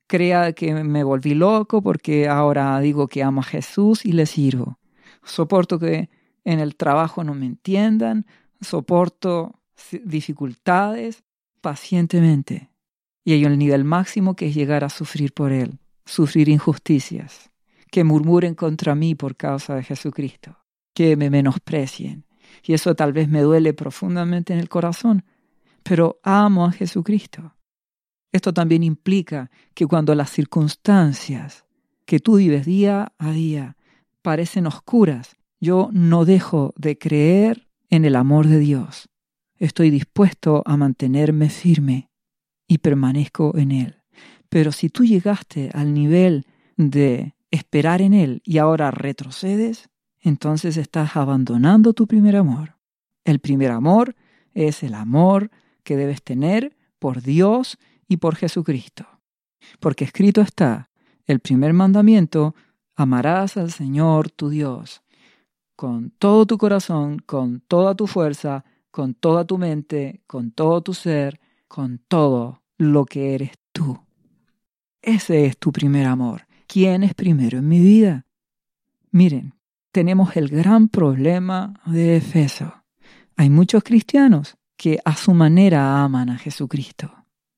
crea 0.06 0.52
que 0.52 0.74
me 0.74 1.04
volví 1.04 1.34
loco 1.34 1.82
porque 1.82 2.28
ahora 2.28 2.78
digo 2.80 3.08
que 3.08 3.22
amo 3.22 3.40
a 3.40 3.44
Jesús 3.44 4.04
y 4.04 4.12
le 4.12 4.26
sirvo. 4.26 4.78
Soporto 5.24 5.78
que 5.78 6.10
en 6.44 6.60
el 6.60 6.76
trabajo 6.76 7.24
no 7.24 7.34
me 7.34 7.46
entiendan. 7.46 8.26
Soporto 8.60 9.60
dificultades 10.04 11.24
pacientemente. 11.60 12.70
Y 13.24 13.32
hay 13.32 13.44
un 13.44 13.56
nivel 13.58 13.84
máximo 13.84 14.34
que 14.34 14.48
es 14.48 14.54
llegar 14.54 14.84
a 14.84 14.88
sufrir 14.88 15.32
por 15.32 15.52
Él, 15.52 15.78
sufrir 16.04 16.48
injusticias, 16.48 17.50
que 17.90 18.04
murmuren 18.04 18.54
contra 18.54 18.94
mí 18.94 19.14
por 19.14 19.36
causa 19.36 19.76
de 19.76 19.84
Jesucristo, 19.84 20.58
que 20.92 21.16
me 21.16 21.30
menosprecien. 21.30 22.24
Y 22.62 22.74
eso 22.74 22.94
tal 22.94 23.12
vez 23.12 23.28
me 23.28 23.40
duele 23.40 23.74
profundamente 23.74 24.52
en 24.52 24.58
el 24.58 24.68
corazón, 24.68 25.24
pero 25.82 26.20
amo 26.22 26.66
a 26.66 26.72
Jesucristo. 26.72 27.54
Esto 28.30 28.54
también 28.54 28.82
implica 28.82 29.50
que 29.74 29.86
cuando 29.86 30.14
las 30.14 30.30
circunstancias 30.30 31.66
que 32.06 32.18
tú 32.18 32.36
vives 32.36 32.64
día 32.64 33.12
a 33.18 33.32
día 33.32 33.76
parecen 34.22 34.66
oscuras, 34.66 35.36
yo 35.60 35.90
no 35.92 36.24
dejo 36.24 36.72
de 36.76 36.98
creer 36.98 37.68
en 37.90 38.04
el 38.04 38.16
amor 38.16 38.46
de 38.46 38.58
Dios. 38.58 39.08
Estoy 39.58 39.90
dispuesto 39.90 40.62
a 40.64 40.76
mantenerme 40.76 41.50
firme 41.50 42.10
y 42.66 42.78
permanezco 42.78 43.56
en 43.56 43.70
Él. 43.70 44.02
Pero 44.48 44.72
si 44.72 44.88
tú 44.88 45.04
llegaste 45.04 45.70
al 45.72 45.94
nivel 45.94 46.46
de 46.76 47.34
esperar 47.50 48.02
en 48.02 48.14
Él 48.14 48.42
y 48.44 48.58
ahora 48.58 48.90
retrocedes, 48.90 49.88
entonces 50.22 50.76
estás 50.76 51.16
abandonando 51.16 51.92
tu 51.92 52.06
primer 52.06 52.36
amor. 52.36 52.78
El 53.24 53.38
primer 53.38 53.70
amor 53.70 54.16
es 54.54 54.82
el 54.82 54.94
amor 54.94 55.50
que 55.82 55.96
debes 55.96 56.22
tener 56.22 56.76
por 56.98 57.22
Dios 57.22 57.78
y 58.08 58.16
por 58.16 58.36
Jesucristo. 58.36 59.06
Porque 59.80 60.04
escrito 60.04 60.40
está, 60.40 60.90
el 61.26 61.40
primer 61.40 61.72
mandamiento, 61.72 62.54
amarás 62.94 63.56
al 63.56 63.70
Señor 63.70 64.30
tu 64.30 64.48
Dios 64.48 65.02
con 65.82 66.10
todo 66.10 66.46
tu 66.46 66.58
corazón, 66.58 67.18
con 67.18 67.60
toda 67.60 67.96
tu 67.96 68.06
fuerza, 68.06 68.64
con 68.92 69.14
toda 69.14 69.44
tu 69.44 69.58
mente, 69.58 70.22
con 70.28 70.52
todo 70.52 70.80
tu 70.80 70.94
ser, 70.94 71.40
con 71.66 71.98
todo 72.06 72.62
lo 72.78 73.04
que 73.04 73.34
eres 73.34 73.50
tú. 73.72 73.98
Ese 75.00 75.46
es 75.46 75.58
tu 75.58 75.72
primer 75.72 76.06
amor. 76.06 76.46
¿Quién 76.68 77.02
es 77.02 77.14
primero 77.14 77.58
en 77.58 77.66
mi 77.66 77.80
vida? 77.80 78.26
Miren, 79.10 79.54
tenemos 79.92 80.36
el 80.36 80.48
gran 80.48 80.88
problema 80.88 81.74
de 81.86 82.16
Efeso. 82.16 82.82
Hay 83.36 83.50
muchos 83.50 83.84
cristianos 83.84 84.56
que 84.76 84.98
a 85.04 85.14
su 85.14 85.34
manera 85.34 86.02
aman 86.02 86.30
a 86.30 86.38
Jesucristo, 86.38 87.12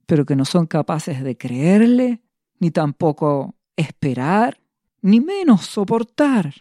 pero 0.04 0.26
que 0.26 0.36
no 0.36 0.44
son 0.44 0.66
capaces 0.66 1.22
de 1.22 1.36
creerle, 1.38 2.20
ni 2.58 2.70
tampoco 2.70 3.54
esperar, 3.76 4.58
ni 5.00 5.20
menos 5.20 5.64
soportar, 5.64 6.54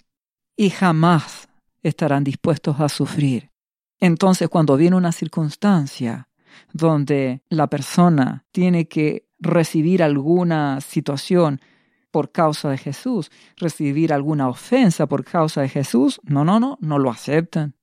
y 0.55 0.69
jamás 0.69 1.49
estarán 1.81 2.23
dispuestos 2.23 2.79
a 2.79 2.87
sufrir. 2.87 3.49
Entonces, 3.99 4.49
cuando 4.49 4.77
viene 4.77 4.95
una 4.95 5.11
circunstancia 5.11 6.29
donde 6.71 7.41
la 7.49 7.67
persona 7.67 8.45
tiene 8.51 8.87
que 8.87 9.27
recibir 9.39 10.03
alguna 10.03 10.81
situación 10.81 11.59
por 12.13 12.31
causa 12.31 12.69
de 12.69 12.77
Jesús, 12.77 13.31
recibir 13.57 14.13
alguna 14.13 14.47
ofensa 14.47 15.07
por 15.07 15.25
causa 15.25 15.61
de 15.61 15.69
Jesús, 15.69 16.21
no, 16.23 16.45
no, 16.45 16.59
no, 16.59 16.77
no 16.79 16.99
lo 16.99 17.09
aceptan. 17.09 17.73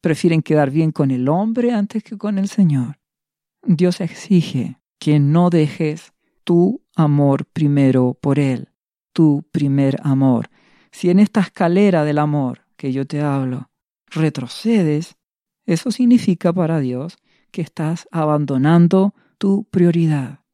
Prefieren 0.00 0.42
quedar 0.42 0.70
bien 0.70 0.92
con 0.92 1.10
el 1.10 1.28
hombre 1.28 1.72
antes 1.72 2.04
que 2.04 2.16
con 2.16 2.38
el 2.38 2.48
Señor. 2.48 3.00
Dios 3.64 4.00
exige 4.00 4.80
que 5.00 5.18
no 5.18 5.50
dejes 5.50 6.12
tu 6.44 6.84
amor 6.94 7.46
primero 7.46 8.16
por 8.20 8.38
Él, 8.38 8.68
tu 9.12 9.44
primer 9.50 9.98
amor. 10.04 10.50
Si 10.92 11.10
en 11.10 11.18
esta 11.18 11.40
escalera 11.40 12.04
del 12.04 12.18
amor 12.18 12.60
que 12.76 12.92
yo 12.92 13.08
te 13.08 13.22
hablo 13.22 13.70
retrocedes, 14.06 15.16
eso 15.66 15.90
significa 15.90 16.52
para 16.52 16.78
Dios 16.78 17.18
que 17.50 17.62
estás 17.62 18.06
abandonando 18.12 19.14
tu 19.36 19.64
prioridad. 19.64 20.44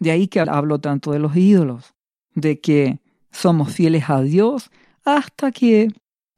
De 0.00 0.10
ahí 0.10 0.26
que 0.26 0.40
hablo 0.40 0.80
tanto 0.80 1.12
de 1.12 1.20
los 1.20 1.36
ídolos, 1.36 1.94
de 2.40 2.60
que 2.60 3.00
somos 3.30 3.72
fieles 3.72 4.08
a 4.08 4.20
Dios 4.22 4.70
hasta 5.04 5.52
que, 5.52 5.88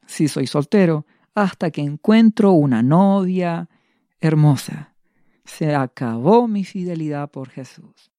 si 0.07 0.29
soy 0.29 0.47
soltero, 0.47 1.07
hasta 1.35 1.71
que 1.71 1.81
encuentro 1.81 2.53
una 2.53 2.83
novia 2.83 3.69
hermosa. 4.21 4.95
Se 5.45 5.75
acabó 5.75 6.47
mi 6.47 6.65
fidelidad 6.65 7.31
por 7.31 7.49
Jesús. 7.49 8.11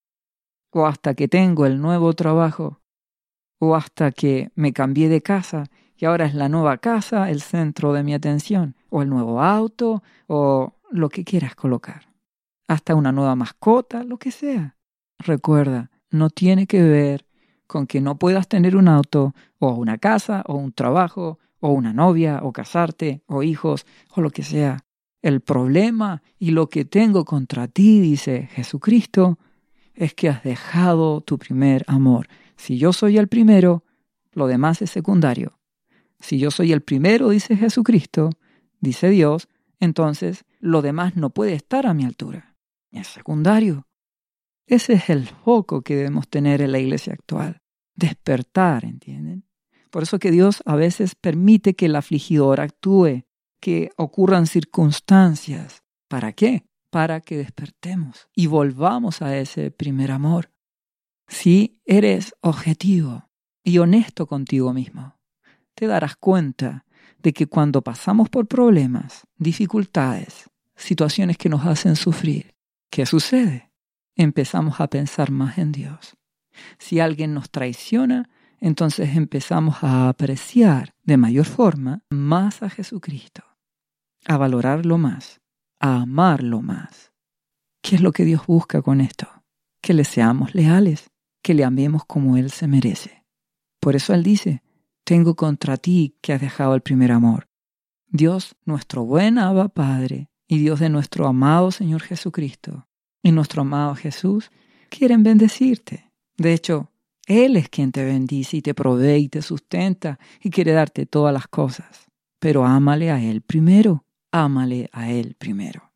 O 0.71 0.85
hasta 0.85 1.13
que 1.13 1.27
tengo 1.27 1.65
el 1.65 1.81
nuevo 1.81 2.13
trabajo. 2.13 2.79
O 3.59 3.75
hasta 3.75 4.11
que 4.11 4.51
me 4.55 4.73
cambié 4.73 5.09
de 5.09 5.21
casa 5.21 5.65
y 5.95 6.05
ahora 6.05 6.25
es 6.25 6.33
la 6.33 6.49
nueva 6.49 6.77
casa 6.77 7.29
el 7.29 7.41
centro 7.41 7.93
de 7.93 8.03
mi 8.03 8.13
atención. 8.13 8.75
O 8.89 9.01
el 9.01 9.09
nuevo 9.09 9.41
auto 9.41 10.01
o 10.27 10.73
lo 10.89 11.09
que 11.09 11.23
quieras 11.23 11.55
colocar. 11.55 12.09
Hasta 12.67 12.95
una 12.95 13.11
nueva 13.11 13.35
mascota, 13.35 14.03
lo 14.03 14.17
que 14.17 14.31
sea. 14.31 14.77
Recuerda, 15.19 15.91
no 16.09 16.29
tiene 16.29 16.67
que 16.67 16.81
ver 16.81 17.25
con 17.71 17.87
que 17.87 18.01
no 18.01 18.17
puedas 18.17 18.49
tener 18.49 18.75
un 18.75 18.89
auto 18.89 19.33
o 19.57 19.69
una 19.75 19.97
casa 19.97 20.43
o 20.45 20.55
un 20.55 20.73
trabajo 20.73 21.39
o 21.61 21.71
una 21.71 21.93
novia 21.93 22.41
o 22.43 22.51
casarte 22.51 23.21
o 23.27 23.43
hijos 23.43 23.85
o 24.13 24.19
lo 24.19 24.29
que 24.29 24.43
sea. 24.43 24.83
El 25.21 25.39
problema 25.39 26.21
y 26.37 26.51
lo 26.51 26.67
que 26.67 26.83
tengo 26.83 27.23
contra 27.23 27.69
ti, 27.69 28.01
dice 28.01 28.49
Jesucristo, 28.51 29.39
es 29.93 30.13
que 30.13 30.27
has 30.27 30.43
dejado 30.43 31.21
tu 31.21 31.37
primer 31.37 31.85
amor. 31.87 32.27
Si 32.57 32.77
yo 32.77 32.91
soy 32.91 33.17
el 33.17 33.29
primero, 33.29 33.85
lo 34.33 34.47
demás 34.47 34.81
es 34.81 34.91
secundario. 34.91 35.57
Si 36.19 36.39
yo 36.39 36.51
soy 36.51 36.73
el 36.73 36.81
primero, 36.81 37.29
dice 37.29 37.55
Jesucristo, 37.55 38.31
dice 38.81 39.07
Dios, 39.09 39.47
entonces 39.79 40.43
lo 40.59 40.81
demás 40.81 41.15
no 41.15 41.29
puede 41.29 41.53
estar 41.53 41.87
a 41.87 41.93
mi 41.93 42.03
altura. 42.03 42.57
Es 42.91 43.07
secundario. 43.07 43.87
Ese 44.67 44.93
es 44.93 45.09
el 45.09 45.27
foco 45.27 45.83
que 45.83 45.95
debemos 45.95 46.27
tener 46.27 46.61
en 46.61 46.73
la 46.73 46.79
iglesia 46.79 47.13
actual. 47.13 47.60
Despertar, 48.01 48.83
¿entienden? 48.83 49.45
Por 49.91 50.01
eso 50.01 50.17
que 50.17 50.31
Dios 50.31 50.63
a 50.65 50.75
veces 50.75 51.13
permite 51.13 51.75
que 51.75 51.85
el 51.85 51.95
afligidor 51.95 52.59
actúe, 52.59 53.25
que 53.59 53.91
ocurran 53.95 54.47
circunstancias. 54.47 55.83
¿Para 56.07 56.33
qué? 56.33 56.65
Para 56.89 57.21
que 57.21 57.37
despertemos 57.37 58.27
y 58.33 58.47
volvamos 58.47 59.21
a 59.21 59.37
ese 59.37 59.69
primer 59.69 60.11
amor. 60.11 60.51
Si 61.27 61.79
eres 61.85 62.33
objetivo 62.41 63.29
y 63.63 63.77
honesto 63.77 64.25
contigo 64.25 64.73
mismo, 64.73 65.19
te 65.75 65.85
darás 65.85 66.15
cuenta 66.15 66.85
de 67.19 67.33
que 67.33 67.45
cuando 67.45 67.83
pasamos 67.83 68.29
por 68.29 68.47
problemas, 68.47 69.27
dificultades, 69.37 70.49
situaciones 70.75 71.37
que 71.37 71.49
nos 71.49 71.65
hacen 71.67 71.95
sufrir, 71.95 72.55
¿qué 72.89 73.05
sucede? 73.05 73.71
empezamos 74.15 74.79
a 74.79 74.87
pensar 74.87 75.31
más 75.31 75.57
en 75.57 75.71
Dios. 75.71 76.17
Si 76.77 76.99
alguien 76.99 77.33
nos 77.33 77.49
traiciona, 77.49 78.29
entonces 78.59 79.15
empezamos 79.15 79.83
a 79.83 80.07
apreciar 80.07 80.93
de 81.03 81.17
mayor 81.17 81.45
forma 81.45 82.03
más 82.09 82.61
a 82.61 82.69
Jesucristo, 82.69 83.43
a 84.25 84.37
valorarlo 84.37 84.97
más, 84.97 85.41
a 85.79 86.01
amarlo 86.01 86.61
más. 86.61 87.11
¿Qué 87.81 87.95
es 87.95 88.01
lo 88.01 88.11
que 88.11 88.23
Dios 88.23 88.45
busca 88.45 88.81
con 88.81 89.01
esto? 89.01 89.27
Que 89.81 89.93
le 89.93 90.03
seamos 90.03 90.53
leales, 90.53 91.09
que 91.41 91.55
le 91.55 91.63
amemos 91.63 92.05
como 92.05 92.37
Él 92.37 92.51
se 92.51 92.67
merece. 92.67 93.25
Por 93.79 93.95
eso 93.95 94.13
Él 94.13 94.21
dice, 94.21 94.61
tengo 95.03 95.35
contra 95.35 95.77
ti 95.77 96.15
que 96.21 96.33
has 96.33 96.41
dejado 96.41 96.75
el 96.75 96.81
primer 96.81 97.11
amor. 97.11 97.49
Dios, 98.07 98.55
nuestro 98.65 99.05
buen 99.05 99.39
Abba 99.39 99.69
Padre, 99.69 100.29
y 100.47 100.59
Dios 100.59 100.79
de 100.79 100.89
nuestro 100.89 101.27
amado 101.27 101.71
Señor 101.71 102.01
Jesucristo, 102.01 102.87
y 103.23 103.31
nuestro 103.31 103.61
amado 103.61 103.95
Jesús 103.95 104.51
quieren 104.89 105.23
bendecirte. 105.23 106.10
De 106.41 106.53
hecho, 106.53 106.89
Él 107.27 107.55
es 107.55 107.69
quien 107.69 107.91
te 107.91 108.03
bendice 108.03 108.57
y 108.57 108.61
te 108.63 108.73
provee 108.73 109.17
y 109.17 109.29
te 109.29 109.43
sustenta 109.43 110.17
y 110.41 110.49
quiere 110.49 110.71
darte 110.71 111.05
todas 111.05 111.31
las 111.31 111.47
cosas. 111.47 112.07
Pero 112.39 112.65
ámale 112.65 113.11
a 113.11 113.21
Él 113.21 113.41
primero, 113.41 114.05
ámale 114.31 114.89
a 114.91 115.11
Él 115.11 115.35
primero. 115.37 115.91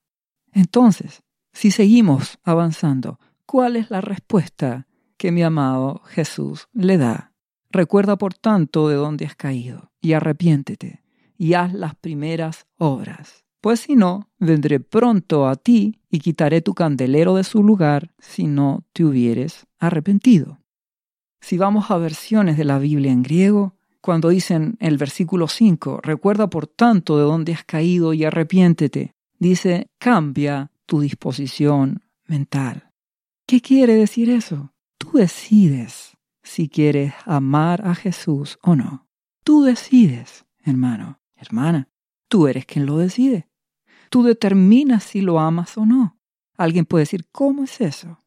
Entonces, 0.52 1.24
si 1.52 1.72
seguimos 1.72 2.38
avanzando, 2.44 3.20
¿cuál 3.48 3.76
es 3.76 3.90
la 3.90 4.02
respuesta 4.02 4.86
que 5.18 5.32
mi 5.32 5.42
amado 5.42 6.04
Jesús 6.06 6.68
le 6.74 7.00
da? 7.00 7.34
Recuerda 7.72 8.16
por 8.16 8.36
tanto 8.36 8.88
de 8.88 8.96
dónde 8.98 9.26
has 9.26 9.36
caído 9.36 9.92
y 10.00 10.14
arrepiéntete 10.14 11.02
y 11.40 11.56
haz 11.56 11.74
las 11.74 11.96
primeras 11.96 12.68
obras 12.78 13.45
Pues 13.66 13.80
si 13.80 13.96
no, 13.96 14.30
vendré 14.38 14.80
pronto 14.80 15.48
a 15.48 15.56
ti 15.56 16.00
y 16.12 16.20
quitaré 16.20 16.62
tu 16.62 16.76
candelero 16.76 17.34
de 17.34 17.44
su 17.44 17.64
lugar 17.64 18.14
si 18.20 18.46
no 18.46 18.86
te 18.94 19.04
hubieres 19.04 19.66
arrepentido. 19.80 20.60
Si 21.42 21.58
vamos 21.58 21.90
a 21.90 21.98
versiones 21.98 22.58
de 22.58 22.64
la 22.64 22.78
Biblia 22.78 23.12
en 23.12 23.24
griego, 23.24 23.74
cuando 24.02 24.30
dicen 24.30 24.78
el 24.80 25.00
versículo 25.00 25.48
5, 25.48 26.02
recuerda 26.04 26.48
por 26.48 26.68
tanto 26.68 27.18
de 27.18 27.24
dónde 27.24 27.54
has 27.54 27.64
caído 27.64 28.14
y 28.14 28.24
arrepiéntete, 28.24 29.16
dice, 29.40 29.90
cambia 29.98 30.70
tu 30.86 31.00
disposición 31.00 32.04
mental. 32.28 32.92
¿Qué 33.48 33.62
quiere 33.62 33.96
decir 33.96 34.30
eso? 34.30 34.76
Tú 35.00 35.14
decides 35.14 36.16
si 36.44 36.70
quieres 36.70 37.16
amar 37.26 37.82
a 37.88 37.96
Jesús 37.96 38.60
o 38.62 38.76
no. 38.76 39.08
Tú 39.44 39.64
decides, 39.64 40.46
hermano, 40.64 41.20
hermana. 41.36 41.90
Tú 42.28 42.48
eres 42.48 42.68
quien 42.68 42.86
lo 42.86 43.00
decide. 43.00 43.48
Tú 44.10 44.24
determinas 44.24 45.04
si 45.04 45.22
lo 45.22 45.40
amas 45.40 45.78
o 45.78 45.86
no. 45.86 46.18
Alguien 46.58 46.86
puede 46.86 47.04
decir, 47.04 47.28
¿cómo 47.32 47.64
es 47.64 47.82
eso? 47.82 48.20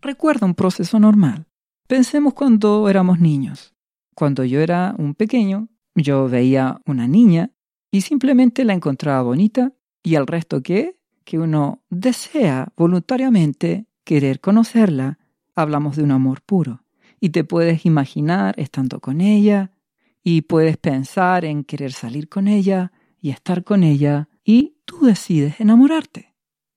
Recuerda 0.00 0.46
un 0.46 0.54
proceso 0.54 0.98
normal. 0.98 1.46
Pensemos 1.86 2.34
cuando 2.34 2.88
éramos 2.88 3.20
niños. 3.20 3.74
Cuando 4.14 4.44
yo 4.44 4.60
era 4.60 4.94
un 4.98 5.14
pequeño, 5.14 5.68
yo 5.94 6.28
veía 6.28 6.80
una 6.86 7.08
niña 7.08 7.50
y 7.90 8.02
simplemente 8.02 8.64
la 8.64 8.74
encontraba 8.74 9.22
bonita 9.22 9.72
y 10.02 10.14
el 10.14 10.26
resto 10.26 10.62
que 10.62 11.00
que 11.30 11.38
uno 11.38 11.84
desea 11.90 12.72
voluntariamente 12.76 13.86
querer 14.02 14.40
conocerla, 14.40 15.20
hablamos 15.54 15.96
de 15.96 16.02
un 16.02 16.10
amor 16.10 16.42
puro. 16.42 16.82
Y 17.20 17.28
te 17.30 17.44
puedes 17.44 17.86
imaginar 17.86 18.58
estando 18.58 18.98
con 18.98 19.20
ella 19.20 19.70
y 20.24 20.42
puedes 20.42 20.76
pensar 20.76 21.44
en 21.44 21.62
querer 21.62 21.92
salir 21.92 22.28
con 22.28 22.48
ella 22.48 22.90
y 23.20 23.30
estar 23.30 23.62
con 23.62 23.84
ella 23.84 24.28
y 24.50 24.74
tú 24.84 25.04
decides 25.04 25.60
enamorarte. 25.60 26.34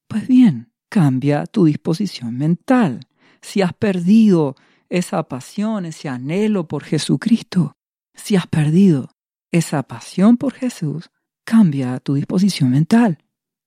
Pues 0.08 0.28
bien, 0.28 0.72
cambia 0.90 1.48
tu 1.48 1.66
disposición 1.66 2.38
mental. 2.38 3.08
Si 3.42 3.64
has 3.64 3.74
perdido 3.74 4.56
esa 4.90 5.24
pasión, 5.24 5.88
ese 5.88 6.08
anhelo 6.08 6.68
por 6.68 6.84
Jesucristo, 6.84 7.74
si 8.14 8.36
has 8.36 8.46
perdido 8.46 9.10
esa 9.52 9.82
pasión 9.82 10.38
por 10.38 10.54
Jesús, 10.54 11.10
cambia 11.44 12.00
tu 12.00 12.14
disposición 12.14 12.70
mental. 12.70 13.18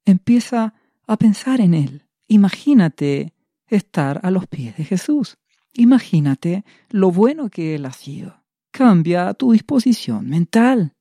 Empieza 0.04 0.74
a 1.08 1.16
pensar 1.16 1.60
en 1.60 1.74
Él. 1.74 2.06
Imagínate 2.28 3.34
estar 3.66 4.20
a 4.22 4.30
los 4.30 4.46
pies 4.46 4.76
de 4.76 4.84
Jesús. 4.84 5.36
Imagínate 5.72 6.64
lo 6.90 7.10
bueno 7.10 7.50
que 7.50 7.74
Él 7.74 7.86
ha 7.86 7.92
sido. 7.92 8.44
Cambia 8.70 9.34
tu 9.34 9.50
disposición 9.50 10.28
mental. 10.28 10.92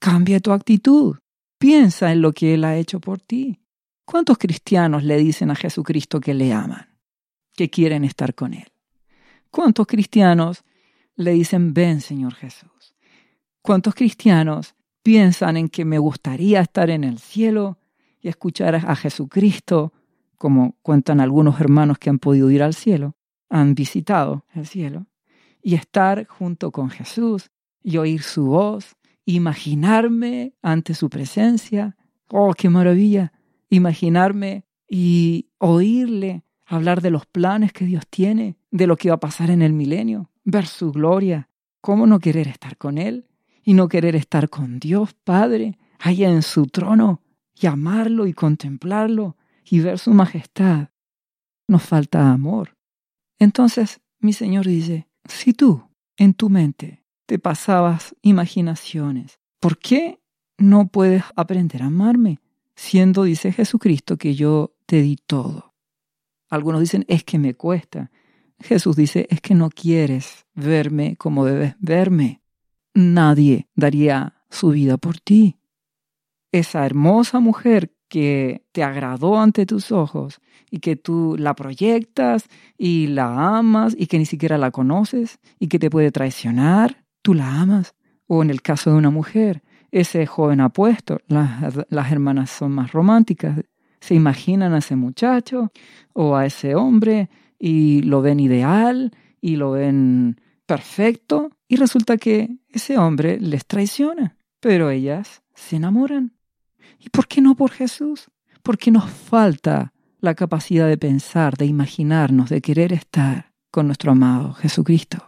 Cambia 0.00 0.40
tu 0.40 0.50
actitud. 0.50 1.18
Piensa 1.58 2.12
en 2.12 2.22
lo 2.22 2.32
que 2.32 2.54
Él 2.54 2.64
ha 2.64 2.76
hecho 2.76 3.00
por 3.00 3.20
ti. 3.20 3.60
¿Cuántos 4.04 4.38
cristianos 4.38 5.02
le 5.02 5.18
dicen 5.18 5.50
a 5.50 5.56
Jesucristo 5.56 6.20
que 6.20 6.32
le 6.32 6.52
aman, 6.52 6.88
que 7.54 7.68
quieren 7.68 8.04
estar 8.04 8.34
con 8.34 8.54
Él? 8.54 8.68
¿Cuántos 9.50 9.86
cristianos 9.86 10.64
le 11.16 11.32
dicen, 11.32 11.74
ven 11.74 12.00
Señor 12.00 12.34
Jesús? 12.34 12.94
¿Cuántos 13.60 13.94
cristianos 13.94 14.76
piensan 15.02 15.56
en 15.56 15.68
que 15.68 15.84
me 15.84 15.98
gustaría 15.98 16.60
estar 16.60 16.90
en 16.90 17.02
el 17.02 17.18
cielo 17.18 17.78
y 18.20 18.28
escuchar 18.28 18.76
a 18.76 18.96
Jesucristo, 18.96 19.92
como 20.36 20.76
cuentan 20.82 21.20
algunos 21.20 21.60
hermanos 21.60 21.98
que 21.98 22.10
han 22.10 22.18
podido 22.18 22.50
ir 22.50 22.62
al 22.62 22.74
cielo, 22.74 23.16
han 23.48 23.74
visitado 23.74 24.44
el 24.54 24.66
cielo, 24.66 25.06
y 25.62 25.74
estar 25.74 26.26
junto 26.26 26.70
con 26.70 26.90
Jesús 26.90 27.50
y 27.82 27.96
oír 27.96 28.22
su 28.22 28.46
voz, 28.46 28.96
imaginarme 29.34 30.54
ante 30.62 30.94
su 30.94 31.10
presencia. 31.10 31.96
¡Oh, 32.28 32.54
qué 32.54 32.68
maravilla! 32.68 33.32
Imaginarme 33.68 34.64
y 34.88 35.48
oírle 35.58 36.44
hablar 36.64 37.02
de 37.02 37.10
los 37.10 37.26
planes 37.26 37.72
que 37.72 37.84
Dios 37.84 38.04
tiene, 38.08 38.56
de 38.70 38.86
lo 38.86 38.96
que 38.96 39.10
va 39.10 39.16
a 39.16 39.20
pasar 39.20 39.50
en 39.50 39.62
el 39.62 39.72
milenio, 39.72 40.30
ver 40.44 40.66
su 40.66 40.92
gloria. 40.92 41.48
¿Cómo 41.80 42.06
no 42.06 42.18
querer 42.20 42.48
estar 42.48 42.76
con 42.76 42.98
Él 42.98 43.26
y 43.62 43.74
no 43.74 43.88
querer 43.88 44.16
estar 44.16 44.48
con 44.48 44.78
Dios 44.78 45.14
Padre, 45.14 45.78
allá 45.98 46.30
en 46.30 46.42
su 46.42 46.66
trono, 46.66 47.22
y 47.54 47.66
amarlo 47.66 48.26
y 48.26 48.32
contemplarlo 48.32 49.36
y 49.64 49.80
ver 49.80 49.98
su 49.98 50.14
majestad. 50.14 50.88
Nos 51.66 51.82
falta 51.82 52.32
amor. 52.32 52.76
Entonces 53.38 54.00
mi 54.20 54.32
Señor 54.32 54.66
dice, 54.66 55.08
si 55.24 55.52
tú 55.52 55.82
en 56.16 56.34
tu 56.34 56.48
mente 56.48 57.04
te 57.28 57.38
pasabas 57.38 58.16
imaginaciones, 58.22 59.38
¿por 59.60 59.78
qué 59.78 60.18
no 60.56 60.88
puedes 60.88 61.24
aprender 61.36 61.82
a 61.82 61.88
amarme? 61.88 62.38
Siendo, 62.74 63.24
dice 63.24 63.52
Jesucristo, 63.52 64.16
que 64.16 64.34
yo 64.34 64.72
te 64.86 65.02
di 65.02 65.16
todo. 65.16 65.74
Algunos 66.48 66.80
dicen, 66.80 67.04
es 67.06 67.24
que 67.24 67.38
me 67.38 67.52
cuesta. 67.52 68.10
Jesús 68.60 68.96
dice, 68.96 69.26
es 69.28 69.42
que 69.42 69.54
no 69.54 69.68
quieres 69.68 70.46
verme 70.54 71.16
como 71.16 71.44
debes 71.44 71.74
verme. 71.80 72.40
Nadie 72.94 73.68
daría 73.74 74.42
su 74.48 74.70
vida 74.70 74.96
por 74.96 75.20
ti 75.20 75.58
esa 76.52 76.86
hermosa 76.86 77.40
mujer 77.40 77.94
que 78.08 78.64
te 78.72 78.82
agradó 78.82 79.38
ante 79.38 79.66
tus 79.66 79.92
ojos 79.92 80.40
y 80.70 80.78
que 80.78 80.96
tú 80.96 81.36
la 81.38 81.54
proyectas 81.54 82.48
y 82.78 83.08
la 83.08 83.58
amas 83.58 83.94
y 83.98 84.06
que 84.06 84.18
ni 84.18 84.24
siquiera 84.24 84.56
la 84.56 84.70
conoces 84.70 85.40
y 85.58 85.68
que 85.68 85.78
te 85.78 85.90
puede 85.90 86.10
traicionar, 86.10 87.04
tú 87.28 87.34
la 87.34 87.60
amas. 87.60 87.94
O 88.26 88.42
en 88.42 88.48
el 88.48 88.62
caso 88.62 88.90
de 88.90 88.96
una 88.96 89.10
mujer, 89.10 89.62
ese 89.90 90.24
joven 90.24 90.60
apuesto, 90.62 91.20
las, 91.26 91.74
las 91.90 92.10
hermanas 92.10 92.48
son 92.48 92.72
más 92.72 92.92
románticas, 92.92 93.60
se 94.00 94.14
imaginan 94.14 94.72
a 94.72 94.78
ese 94.78 94.96
muchacho 94.96 95.70
o 96.14 96.36
a 96.36 96.46
ese 96.46 96.74
hombre 96.74 97.28
y 97.58 98.00
lo 98.00 98.22
ven 98.22 98.40
ideal 98.40 99.12
y 99.42 99.56
lo 99.56 99.72
ven 99.72 100.40
perfecto 100.64 101.50
y 101.68 101.76
resulta 101.76 102.16
que 102.16 102.56
ese 102.70 102.96
hombre 102.96 103.38
les 103.38 103.66
traiciona, 103.66 104.38
pero 104.58 104.88
ellas 104.88 105.42
se 105.54 105.76
enamoran. 105.76 106.32
¿Y 106.98 107.10
por 107.10 107.28
qué 107.28 107.42
no 107.42 107.56
por 107.56 107.72
Jesús? 107.72 108.30
Porque 108.62 108.90
nos 108.90 109.10
falta 109.10 109.92
la 110.20 110.34
capacidad 110.34 110.88
de 110.88 110.96
pensar, 110.96 111.58
de 111.58 111.66
imaginarnos, 111.66 112.48
de 112.48 112.62
querer 112.62 112.94
estar 112.94 113.52
con 113.70 113.86
nuestro 113.86 114.12
amado 114.12 114.54
Jesucristo. 114.54 115.27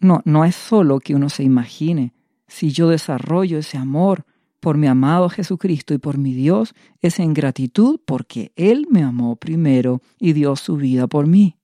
No, 0.00 0.22
no 0.24 0.44
es 0.44 0.56
solo 0.56 0.98
que 0.98 1.14
uno 1.14 1.28
se 1.28 1.42
imagine. 1.42 2.14
Si 2.48 2.72
yo 2.72 2.88
desarrollo 2.88 3.58
ese 3.58 3.76
amor 3.76 4.24
por 4.58 4.76
mi 4.76 4.86
amado 4.86 5.28
Jesucristo 5.28 5.94
y 5.94 5.98
por 5.98 6.18
mi 6.18 6.34
Dios, 6.34 6.74
es 7.00 7.18
en 7.18 7.34
gratitud 7.34 8.00
porque 8.04 8.52
Él 8.56 8.86
me 8.90 9.02
amó 9.02 9.36
primero 9.36 10.00
y 10.18 10.32
dio 10.32 10.56
su 10.56 10.76
vida 10.76 11.06
por 11.06 11.26
mí. 11.26 11.56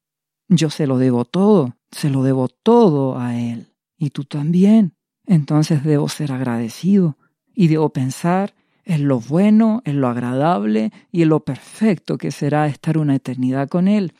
Yo 0.48 0.70
se 0.70 0.86
lo 0.86 0.98
debo 0.98 1.24
todo, 1.24 1.76
se 1.90 2.10
lo 2.10 2.22
debo 2.22 2.48
todo 2.48 3.18
a 3.18 3.38
Él. 3.38 3.72
Y 3.98 4.10
tú 4.10 4.24
también. 4.24 4.94
Entonces 5.26 5.82
debo 5.82 6.08
ser 6.08 6.30
agradecido 6.30 7.16
y 7.54 7.66
debo 7.66 7.88
pensar 7.90 8.54
en 8.84 9.08
lo 9.08 9.18
bueno, 9.18 9.82
en 9.84 10.00
lo 10.00 10.08
agradable 10.08 10.92
y 11.10 11.22
en 11.22 11.30
lo 11.30 11.40
perfecto 11.40 12.16
que 12.16 12.30
será 12.30 12.68
estar 12.68 12.96
una 12.96 13.16
eternidad 13.16 13.68
con 13.68 13.88
Él. 13.88 14.12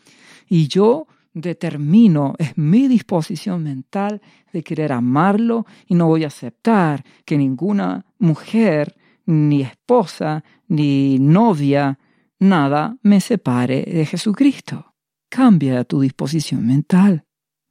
Y 0.49 0.67
yo 0.67 1.07
determino, 1.37 2.35
es 2.39 2.57
mi 2.57 2.89
disposición 2.89 3.63
mental 3.63 4.23
de 4.55 4.63
querer 4.63 4.93
amarlo 4.93 5.67
y 5.87 5.95
no 5.95 6.07
voy 6.07 6.25
a 6.25 6.29
aceptar 6.29 7.05
que 7.27 7.37
ninguna 7.37 8.07
mujer, 8.19 8.97
ni 9.27 9.61
esposa, 9.61 10.45
ni 10.67 11.19
novia, 11.19 11.99
nada 12.39 12.97
me 13.03 13.21
separe 13.21 13.83
de 13.83 14.07
Jesucristo. 14.07 14.95
Cambia 15.29 15.85
tu 15.85 16.01
disposición 16.01 16.67
mental. 16.67 17.25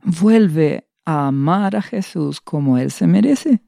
Vuelve 0.04 0.88
a 1.04 1.28
amar 1.28 1.76
a 1.76 1.82
Jesús 1.82 2.42
como 2.42 2.78
Él 2.78 2.92
se 2.92 3.08
merece. 3.08 3.64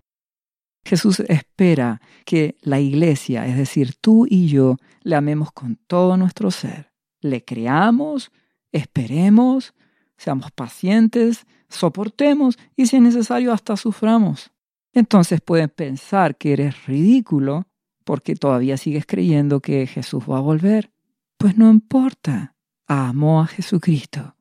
Jesús 0.85 1.21
espera 1.21 2.01
que 2.23 2.55
la 2.61 2.79
iglesia, 2.79 3.47
es 3.47 3.57
decir, 3.57 3.95
tú 3.99 4.27
y 4.29 4.47
yo, 4.47 4.77
le 5.01 5.15
amemos 5.15 5.51
con 5.51 5.75
todo 5.87 6.17
nuestro 6.17 6.51
ser. 6.51 6.93
Le 7.19 7.43
creamos, 7.43 8.31
esperemos, 8.71 9.73
seamos 10.17 10.51
pacientes, 10.51 11.45
soportemos 11.69 12.57
y 12.75 12.87
si 12.87 12.97
es 12.97 13.01
necesario 13.01 13.53
hasta 13.53 13.77
suframos. 13.77 14.51
Entonces 14.93 15.41
pueden 15.41 15.69
pensar 15.69 16.37
que 16.37 16.53
eres 16.53 16.85
ridículo 16.85 17.67
porque 18.03 18.35
todavía 18.35 18.77
sigues 18.77 19.05
creyendo 19.05 19.59
que 19.59 19.85
Jesús 19.85 20.23
va 20.29 20.37
a 20.37 20.41
volver. 20.41 20.91
Pues 21.37 21.57
no 21.57 21.69
importa. 21.69 22.55
Amo 22.87 23.41
a 23.41 23.47
Jesucristo. 23.47 24.35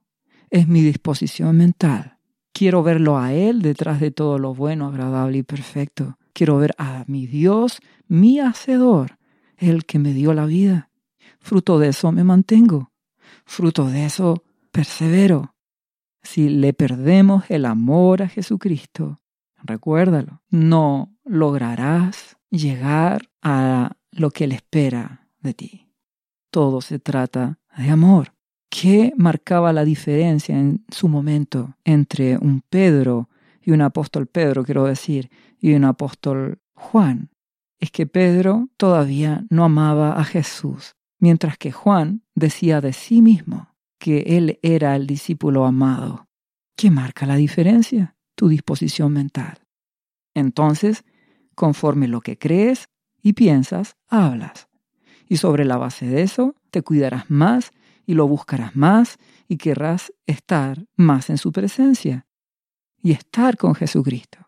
Es 0.50 0.68
mi 0.68 0.80
disposición 0.82 1.56
mental. 1.56 2.18
Quiero 2.52 2.82
verlo 2.82 3.18
a 3.18 3.34
Él 3.34 3.60
detrás 3.60 4.00
de 4.00 4.12
todo 4.12 4.38
lo 4.38 4.54
bueno, 4.54 4.86
agradable 4.86 5.38
y 5.38 5.42
perfecto. 5.42 6.16
Quiero 6.32 6.58
ver 6.58 6.74
a 6.78 7.04
mi 7.06 7.26
Dios, 7.26 7.80
mi 8.06 8.38
Hacedor, 8.38 9.18
el 9.56 9.84
que 9.84 9.98
me 9.98 10.14
dio 10.14 10.32
la 10.32 10.46
vida. 10.46 10.90
Fruto 11.40 11.78
de 11.78 11.88
eso 11.88 12.12
me 12.12 12.24
mantengo. 12.24 12.92
Fruto 13.44 13.88
de 13.88 14.06
eso 14.06 14.44
persevero. 14.70 15.55
Si 16.26 16.48
le 16.48 16.72
perdemos 16.72 17.44
el 17.50 17.64
amor 17.64 18.20
a 18.20 18.28
Jesucristo, 18.28 19.20
recuérdalo, 19.62 20.42
no 20.50 21.14
lograrás 21.24 22.36
llegar 22.50 23.30
a 23.42 23.92
lo 24.10 24.32
que 24.32 24.44
Él 24.44 24.52
espera 24.52 25.28
de 25.38 25.54
ti. 25.54 25.88
Todo 26.50 26.80
se 26.80 26.98
trata 26.98 27.60
de 27.78 27.90
amor. 27.90 28.34
¿Qué 28.68 29.12
marcaba 29.16 29.72
la 29.72 29.84
diferencia 29.84 30.58
en 30.58 30.84
su 30.90 31.06
momento 31.08 31.76
entre 31.84 32.36
un 32.38 32.60
Pedro 32.60 33.30
y 33.62 33.70
un 33.70 33.80
apóstol 33.80 34.26
Pedro, 34.26 34.64
quiero 34.64 34.84
decir, 34.84 35.30
y 35.60 35.74
un 35.74 35.84
apóstol 35.84 36.58
Juan? 36.74 37.30
Es 37.78 37.92
que 37.92 38.06
Pedro 38.08 38.68
todavía 38.76 39.44
no 39.48 39.64
amaba 39.64 40.18
a 40.18 40.24
Jesús, 40.24 40.96
mientras 41.20 41.56
que 41.56 41.70
Juan 41.70 42.22
decía 42.34 42.80
de 42.80 42.92
sí 42.92 43.22
mismo 43.22 43.75
que 43.98 44.20
él 44.36 44.58
era 44.62 44.96
el 44.96 45.06
discípulo 45.06 45.64
amado. 45.64 46.28
¿Qué 46.76 46.90
marca 46.90 47.26
la 47.26 47.36
diferencia? 47.36 48.16
Tu 48.34 48.48
disposición 48.48 49.12
mental. 49.12 49.66
Entonces, 50.34 51.04
conforme 51.54 52.08
lo 52.08 52.20
que 52.20 52.38
crees 52.38 52.88
y 53.22 53.32
piensas, 53.32 53.96
hablas. 54.08 54.68
Y 55.28 55.38
sobre 55.38 55.64
la 55.64 55.78
base 55.78 56.06
de 56.06 56.22
eso, 56.22 56.54
te 56.70 56.82
cuidarás 56.82 57.30
más 57.30 57.72
y 58.04 58.14
lo 58.14 58.28
buscarás 58.28 58.76
más 58.76 59.18
y 59.48 59.56
querrás 59.56 60.12
estar 60.26 60.86
más 60.94 61.30
en 61.30 61.38
su 61.38 61.50
presencia 61.52 62.26
y 63.02 63.12
estar 63.12 63.56
con 63.56 63.74
Jesucristo. 63.74 64.46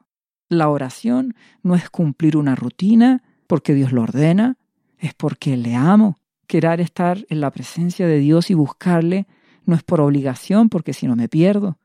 La 0.48 0.68
oración 0.68 1.34
no 1.62 1.74
es 1.74 1.90
cumplir 1.90 2.36
una 2.36 2.54
rutina 2.54 3.22
porque 3.46 3.74
Dios 3.74 3.92
lo 3.92 4.02
ordena, 4.02 4.56
es 4.98 5.14
porque 5.14 5.56
le 5.56 5.74
amo. 5.74 6.18
Querer 6.46 6.80
estar 6.80 7.26
en 7.28 7.40
la 7.40 7.50
presencia 7.50 8.06
de 8.06 8.18
Dios 8.18 8.50
y 8.50 8.54
buscarle 8.54 9.26
no 9.68 9.76
es 9.76 9.82
por 9.82 10.00
obligación 10.00 10.70
porque 10.70 10.94
si 10.94 11.06
no 11.06 11.14
me 11.14 11.28
pierdo, 11.28 11.76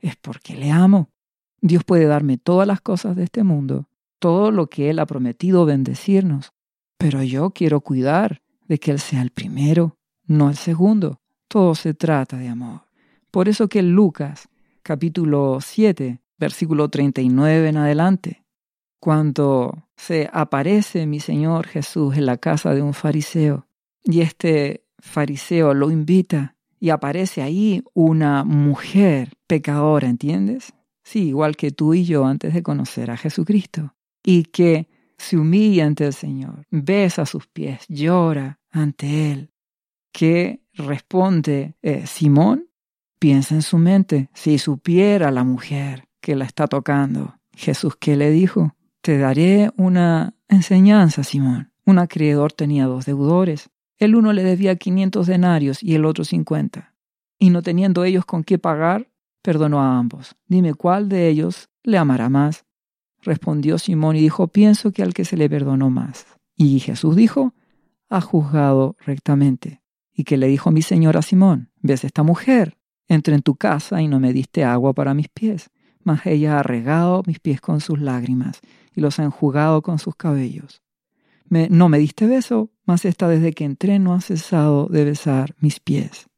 es 0.00 0.14
porque 0.14 0.56
le 0.56 0.70
amo. 0.70 1.08
Dios 1.62 1.84
puede 1.84 2.04
darme 2.04 2.36
todas 2.36 2.68
las 2.68 2.82
cosas 2.82 3.16
de 3.16 3.24
este 3.24 3.44
mundo, 3.44 3.88
todo 4.18 4.50
lo 4.50 4.68
que 4.68 4.90
Él 4.90 4.98
ha 4.98 5.06
prometido 5.06 5.64
bendecirnos, 5.64 6.52
pero 6.98 7.22
yo 7.22 7.50
quiero 7.52 7.80
cuidar 7.80 8.42
de 8.68 8.78
que 8.78 8.90
Él 8.90 8.98
sea 8.98 9.22
el 9.22 9.30
primero, 9.30 9.96
no 10.26 10.50
el 10.50 10.56
segundo. 10.56 11.22
Todo 11.48 11.74
se 11.74 11.94
trata 11.94 12.36
de 12.36 12.48
amor. 12.48 12.82
Por 13.30 13.48
eso 13.48 13.68
que 13.68 13.80
Lucas 13.80 14.50
capítulo 14.82 15.60
7, 15.62 16.20
versículo 16.38 16.90
39 16.90 17.70
en 17.70 17.76
adelante, 17.78 18.44
cuando 18.98 19.88
se 19.96 20.28
aparece 20.30 21.06
mi 21.06 21.20
Señor 21.20 21.66
Jesús 21.66 22.18
en 22.18 22.26
la 22.26 22.36
casa 22.36 22.74
de 22.74 22.82
un 22.82 22.92
fariseo 22.92 23.66
y 24.04 24.20
este 24.20 24.84
fariseo 24.98 25.72
lo 25.72 25.90
invita 25.90 26.54
y 26.80 26.88
aparece 26.90 27.42
ahí 27.42 27.84
una 27.92 28.42
mujer 28.42 29.34
pecadora, 29.46 30.08
¿entiendes? 30.08 30.72
Sí, 31.04 31.28
igual 31.28 31.56
que 31.56 31.70
tú 31.70 31.92
y 31.92 32.04
yo 32.04 32.24
antes 32.24 32.54
de 32.54 32.62
conocer 32.62 33.10
a 33.10 33.16
Jesucristo. 33.16 33.94
Y 34.24 34.44
que 34.44 34.88
se 35.18 35.36
humilla 35.36 35.84
ante 35.84 36.06
el 36.06 36.14
Señor, 36.14 36.66
besa 36.70 37.26
sus 37.26 37.46
pies, 37.46 37.84
llora 37.88 38.58
ante 38.70 39.32
Él. 39.32 39.50
¿Qué 40.12 40.62
responde 40.72 41.76
eh, 41.82 42.06
Simón? 42.06 42.68
Piensa 43.18 43.54
en 43.54 43.62
su 43.62 43.76
mente, 43.76 44.30
si 44.32 44.56
supiera 44.58 45.30
la 45.30 45.44
mujer 45.44 46.08
que 46.22 46.34
la 46.34 46.46
está 46.46 46.66
tocando. 46.66 47.34
Jesús, 47.54 47.96
¿qué 47.96 48.16
le 48.16 48.30
dijo? 48.30 48.74
Te 49.02 49.18
daré 49.18 49.70
una 49.76 50.34
enseñanza, 50.48 51.22
Simón. 51.22 51.72
Un 51.84 51.98
acreedor 51.98 52.52
tenía 52.52 52.86
dos 52.86 53.04
deudores. 53.04 53.68
El 54.00 54.16
uno 54.16 54.32
le 54.32 54.42
debía 54.42 54.76
quinientos 54.76 55.26
denarios 55.26 55.82
y 55.82 55.94
el 55.94 56.06
otro 56.06 56.24
cincuenta. 56.24 56.94
Y 57.38 57.50
no 57.50 57.60
teniendo 57.60 58.02
ellos 58.04 58.24
con 58.24 58.44
qué 58.44 58.58
pagar, 58.58 59.10
perdonó 59.42 59.78
a 59.80 59.98
ambos. 59.98 60.36
Dime 60.46 60.72
cuál 60.72 61.10
de 61.10 61.28
ellos 61.28 61.68
le 61.82 61.98
amará 61.98 62.30
más. 62.30 62.64
Respondió 63.20 63.76
Simón 63.76 64.16
y 64.16 64.20
dijo, 64.20 64.48
pienso 64.48 64.90
que 64.90 65.02
al 65.02 65.12
que 65.12 65.26
se 65.26 65.36
le 65.36 65.50
perdonó 65.50 65.90
más. 65.90 66.26
Y 66.56 66.80
Jesús 66.80 67.14
dijo, 67.14 67.52
ha 68.08 68.22
juzgado 68.22 68.96
rectamente. 69.04 69.82
Y 70.14 70.24
que 70.24 70.38
le 70.38 70.48
dijo 70.48 70.70
mi 70.70 70.80
señor 70.80 71.18
a 71.18 71.22
Simón, 71.22 71.70
¿ves 71.82 72.02
esta 72.04 72.22
mujer? 72.22 72.78
Entré 73.06 73.34
en 73.34 73.42
tu 73.42 73.56
casa 73.56 74.00
y 74.00 74.08
no 74.08 74.18
me 74.18 74.32
diste 74.32 74.64
agua 74.64 74.94
para 74.94 75.12
mis 75.12 75.28
pies, 75.28 75.70
mas 76.02 76.24
ella 76.24 76.58
ha 76.58 76.62
regado 76.62 77.22
mis 77.26 77.38
pies 77.38 77.60
con 77.60 77.80
sus 77.80 78.00
lágrimas 78.00 78.62
y 78.94 79.02
los 79.02 79.18
ha 79.18 79.24
enjugado 79.24 79.82
con 79.82 79.98
sus 79.98 80.16
cabellos. 80.16 80.80
No 81.50 81.88
me 81.88 81.98
diste 81.98 82.26
beso, 82.26 82.70
mas 82.86 83.04
esta 83.04 83.28
desde 83.28 83.52
que 83.52 83.64
entré 83.64 83.98
no 83.98 84.14
ha 84.14 84.20
cesado 84.20 84.86
de 84.86 85.04
besar 85.04 85.54
mis 85.58 85.80
pies. 85.80 86.28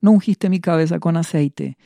No 0.00 0.12
ungiste 0.12 0.48
mi 0.48 0.60
cabeza 0.60 1.00
con 1.00 1.16
aceite, 1.16 1.76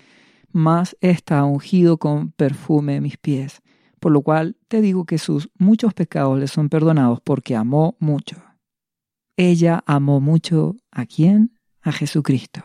mas 0.52 0.96
esta 1.00 1.38
ha 1.38 1.44
ungido 1.44 1.98
con 1.98 2.32
perfume 2.32 3.00
mis 3.00 3.16
pies, 3.16 3.62
por 3.98 4.12
lo 4.12 4.22
cual 4.22 4.56
te 4.68 4.80
digo 4.80 5.04
que 5.04 5.18
sus 5.18 5.50
muchos 5.58 5.94
pecados 5.94 6.38
le 6.38 6.48
son 6.48 6.68
perdonados 6.68 7.20
porque 7.22 7.56
amó 7.56 7.96
mucho. 7.98 8.42
Ella 9.36 9.82
amó 9.86 10.20
mucho 10.20 10.76
a 10.90 11.06
quién? 11.06 11.58
A 11.82 11.92
Jesucristo. 11.92 12.64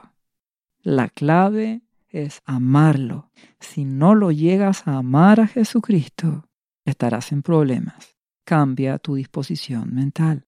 La 0.82 1.10
clave 1.10 1.82
es 2.10 2.41
amarlo. 2.45 3.30
Si 3.60 3.86
no 3.86 4.15
lo 4.15 4.32
llegas 4.32 4.88
a 4.88 4.97
amar 4.97 5.39
a 5.39 5.47
Jesucristo, 5.47 6.50
estarás 6.86 7.32
en 7.32 7.41
problemas. 7.41 8.11
Cambia 8.52 8.98
tu 8.98 9.16
disposición 9.16 9.96
mental. 9.96 10.46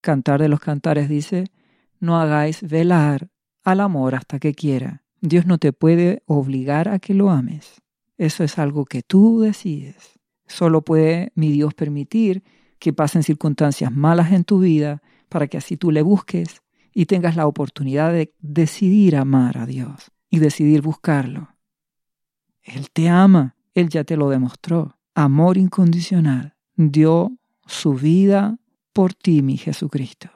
Cantar 0.00 0.40
de 0.40 0.48
los 0.48 0.58
Cantares 0.58 1.06
dice, 1.06 1.44
no 1.98 2.18
hagáis 2.18 2.66
velar 2.66 3.28
al 3.62 3.80
amor 3.80 4.14
hasta 4.14 4.38
que 4.38 4.54
quiera. 4.54 5.04
Dios 5.20 5.44
no 5.44 5.58
te 5.58 5.74
puede 5.74 6.22
obligar 6.24 6.88
a 6.88 6.98
que 6.98 7.12
lo 7.12 7.28
ames. 7.28 7.82
Eso 8.16 8.42
es 8.42 8.58
algo 8.58 8.86
que 8.86 9.02
tú 9.02 9.40
decides. 9.40 10.18
Solo 10.46 10.80
puede 10.80 11.30
mi 11.34 11.52
Dios 11.52 11.74
permitir 11.74 12.42
que 12.78 12.94
pasen 12.94 13.22
circunstancias 13.22 13.92
malas 13.92 14.32
en 14.32 14.44
tu 14.44 14.60
vida 14.60 15.02
para 15.28 15.46
que 15.46 15.58
así 15.58 15.76
tú 15.76 15.90
le 15.90 16.00
busques 16.00 16.62
y 16.94 17.04
tengas 17.04 17.36
la 17.36 17.46
oportunidad 17.46 18.14
de 18.14 18.32
decidir 18.38 19.16
amar 19.16 19.58
a 19.58 19.66
Dios 19.66 20.10
y 20.30 20.38
decidir 20.38 20.80
buscarlo. 20.80 21.54
Él 22.62 22.88
te 22.90 23.10
ama, 23.10 23.56
Él 23.74 23.90
ya 23.90 24.04
te 24.04 24.16
lo 24.16 24.30
demostró. 24.30 24.96
Amor 25.14 25.58
incondicional. 25.58 26.56
Dio 26.82 27.36
su 27.66 27.92
vida 27.92 28.58
por 28.94 29.12
ti, 29.12 29.42
mi 29.42 29.58
Jesucristo. 29.58 30.30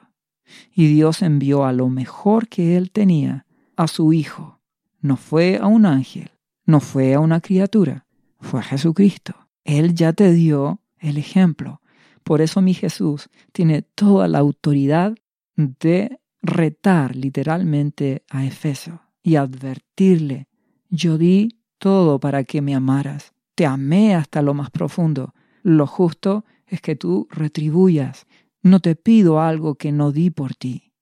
Y 0.71 0.93
Dios 0.93 1.23
envió 1.23 1.65
a 1.65 1.73
lo 1.73 1.89
mejor 1.89 2.47
que 2.47 2.77
Él 2.77 2.91
tenía, 2.91 3.47
a 3.75 3.87
su 3.87 4.13
Hijo. 4.13 4.59
No 5.01 5.17
fue 5.17 5.57
a 5.57 5.65
un 5.65 5.87
ángel, 5.87 6.29
no 6.65 6.79
fue 6.79 7.15
a 7.15 7.19
una 7.19 7.41
criatura, 7.41 8.05
fue 8.39 8.59
a 8.59 8.63
Jesucristo. 8.63 9.33
Él 9.63 9.95
ya 9.95 10.13
te 10.13 10.31
dio 10.33 10.81
el 10.99 11.17
ejemplo. 11.17 11.81
Por 12.23 12.41
eso 12.41 12.61
mi 12.61 12.73
Jesús 12.73 13.29
tiene 13.51 13.81
toda 13.81 14.27
la 14.27 14.39
autoridad 14.39 15.15
de 15.55 16.19
retar 16.43 17.15
literalmente 17.15 18.23
a 18.29 18.45
Efeso 18.45 19.01
y 19.23 19.35
advertirle, 19.35 20.47
yo 20.89 21.17
di 21.17 21.59
todo 21.79 22.19
para 22.19 22.43
que 22.43 22.61
me 22.61 22.75
amaras, 22.75 23.33
te 23.55 23.65
amé 23.65 24.15
hasta 24.15 24.41
lo 24.41 24.53
más 24.53 24.69
profundo, 24.69 25.33
lo 25.65 25.87
justo 25.87 26.45
es 26.67 26.79
que 26.79 26.95
tú 26.95 27.27
retribuyas, 27.31 28.27
no 28.61 28.81
te 28.81 28.95
pido 28.95 29.41
algo 29.41 29.73
que 29.73 29.91
no 29.91 30.11
di 30.11 30.29
por 30.29 30.53
ti. 30.53 30.93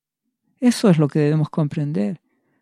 Eso 0.61 0.89
es 0.89 0.97
lo 0.97 1.09
que 1.09 1.19
debemos 1.19 1.49
comprender. 1.49 2.21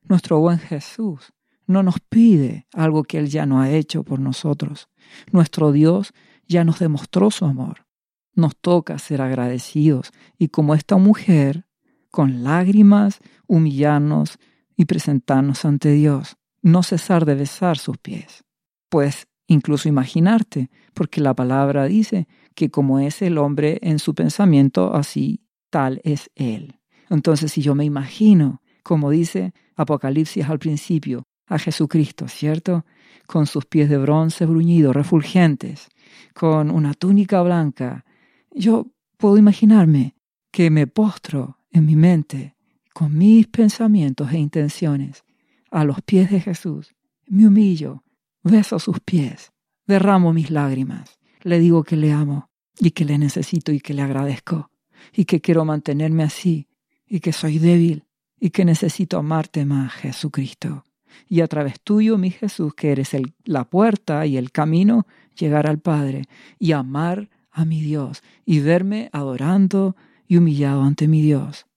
Nuestro 0.09 0.39
buen 0.39 0.57
Jesús 0.57 1.31
no 1.67 1.83
nos 1.83 1.99
pide 1.99 2.65
algo 2.73 3.03
que 3.03 3.19
Él 3.19 3.29
ya 3.29 3.45
no 3.45 3.61
ha 3.61 3.69
hecho 3.69 4.03
por 4.03 4.19
nosotros. 4.19 4.89
Nuestro 5.31 5.71
Dios 5.71 6.11
ya 6.47 6.63
nos 6.63 6.79
demostró 6.79 7.29
su 7.29 7.45
amor. 7.45 7.85
Nos 8.33 8.57
toca 8.57 8.97
ser 8.97 9.21
agradecidos 9.21 10.11
y 10.39 10.47
como 10.47 10.73
esta 10.73 10.97
mujer 10.97 11.67
con 12.09 12.43
lágrimas, 12.43 13.19
humillarnos 13.45 14.39
y 14.75 14.85
presentarnos 14.85 15.65
ante 15.65 15.91
Dios, 15.91 16.35
no 16.63 16.81
cesar 16.81 17.25
de 17.25 17.35
besar 17.35 17.77
sus 17.77 17.99
pies. 17.99 18.43
Pues 18.89 19.27
incluso 19.51 19.89
imaginarte, 19.89 20.69
porque 20.93 21.21
la 21.21 21.33
palabra 21.33 21.85
dice 21.85 22.27
que 22.55 22.69
como 22.69 22.99
es 22.99 23.21
el 23.21 23.37
hombre 23.37 23.79
en 23.81 23.99
su 23.99 24.15
pensamiento, 24.15 24.93
así 24.93 25.41
tal 25.69 26.01
es 26.03 26.29
él. 26.35 26.79
Entonces, 27.09 27.51
si 27.51 27.61
yo 27.61 27.75
me 27.75 27.85
imagino, 27.85 28.61
como 28.83 29.09
dice 29.09 29.53
Apocalipsis 29.75 30.47
al 30.49 30.59
principio, 30.59 31.23
a 31.47 31.59
Jesucristo, 31.59 32.27
¿cierto? 32.27 32.85
Con 33.27 33.45
sus 33.45 33.65
pies 33.65 33.89
de 33.89 33.97
bronce 33.97 34.45
bruñidos, 34.45 34.95
refulgentes, 34.95 35.89
con 36.33 36.71
una 36.71 36.93
túnica 36.93 37.41
blanca, 37.41 38.05
yo 38.53 38.87
puedo 39.17 39.37
imaginarme 39.37 40.15
que 40.51 40.69
me 40.69 40.87
postro 40.87 41.57
en 41.71 41.85
mi 41.85 41.95
mente, 41.95 42.55
con 42.93 43.17
mis 43.17 43.47
pensamientos 43.47 44.31
e 44.31 44.39
intenciones, 44.39 45.23
a 45.71 45.83
los 45.83 46.01
pies 46.01 46.29
de 46.31 46.39
Jesús. 46.39 46.93
Me 47.27 47.47
humillo, 47.47 48.03
beso 48.43 48.79
sus 48.79 48.99
pies, 48.99 49.51
derramo 49.85 50.33
mis 50.33 50.49
lágrimas, 50.49 51.19
le 51.41 51.59
digo 51.59 51.83
que 51.83 51.95
le 51.95 52.11
amo 52.11 52.49
y 52.79 52.91
que 52.91 53.05
le 53.05 53.17
necesito 53.17 53.71
y 53.71 53.79
que 53.79 53.93
le 53.93 54.01
agradezco 54.01 54.71
y 55.13 55.25
que 55.25 55.41
quiero 55.41 55.65
mantenerme 55.65 56.23
así 56.23 56.67
y 57.07 57.19
que 57.19 57.33
soy 57.33 57.59
débil 57.59 58.05
y 58.39 58.49
que 58.51 58.65
necesito 58.65 59.17
amarte 59.17 59.65
más, 59.65 59.93
Jesucristo. 59.93 60.83
Y 61.27 61.41
a 61.41 61.47
través 61.47 61.79
tuyo, 61.81 62.17
mi 62.17 62.31
Jesús, 62.31 62.73
que 62.73 62.91
eres 62.91 63.11
la 63.43 63.65
puerta 63.65 64.25
y 64.25 64.37
el 64.37 64.51
camino, 64.51 65.05
llegar 65.37 65.67
al 65.67 65.79
Padre 65.79 66.23
y 66.57 66.71
amar 66.71 67.29
a 67.51 67.65
mi 67.65 67.81
Dios 67.81 68.23
y 68.45 68.59
verme 68.59 69.09
adorando 69.11 69.95
y 70.27 70.37
humillado 70.37 70.83
ante 70.83 71.07
mi 71.07 71.21
Dios. 71.21 71.67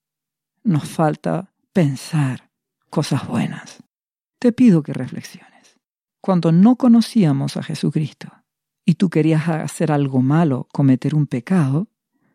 nos 0.63 0.89
falta 0.89 1.53
pensar 1.73 2.51
cosas 2.89 3.27
buenas. 3.27 3.83
Te 4.39 4.53
pido 4.53 4.83
que 4.83 4.93
reflexiones. 4.93 5.54
Cuando 6.25 6.53
no 6.53 6.77
conocíamos 6.77 7.59
a 7.59 7.63
Jesucristo 7.63 8.33
y 8.83 8.95
tú 8.95 9.11
querías 9.11 9.47
hacer 9.47 9.93
algo 9.93 10.23
malo, 10.23 10.69
cometer 10.73 11.15
un 11.15 11.27
pecado, 11.27 11.89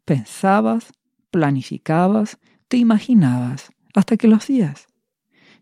pensabas, 0.06 0.94
planificabas, 1.32 2.38
te 2.68 2.78
imaginabas 2.78 3.72
hasta 3.96 4.16
que 4.16 4.28
lo 4.28 4.36
hacías. 4.36 4.86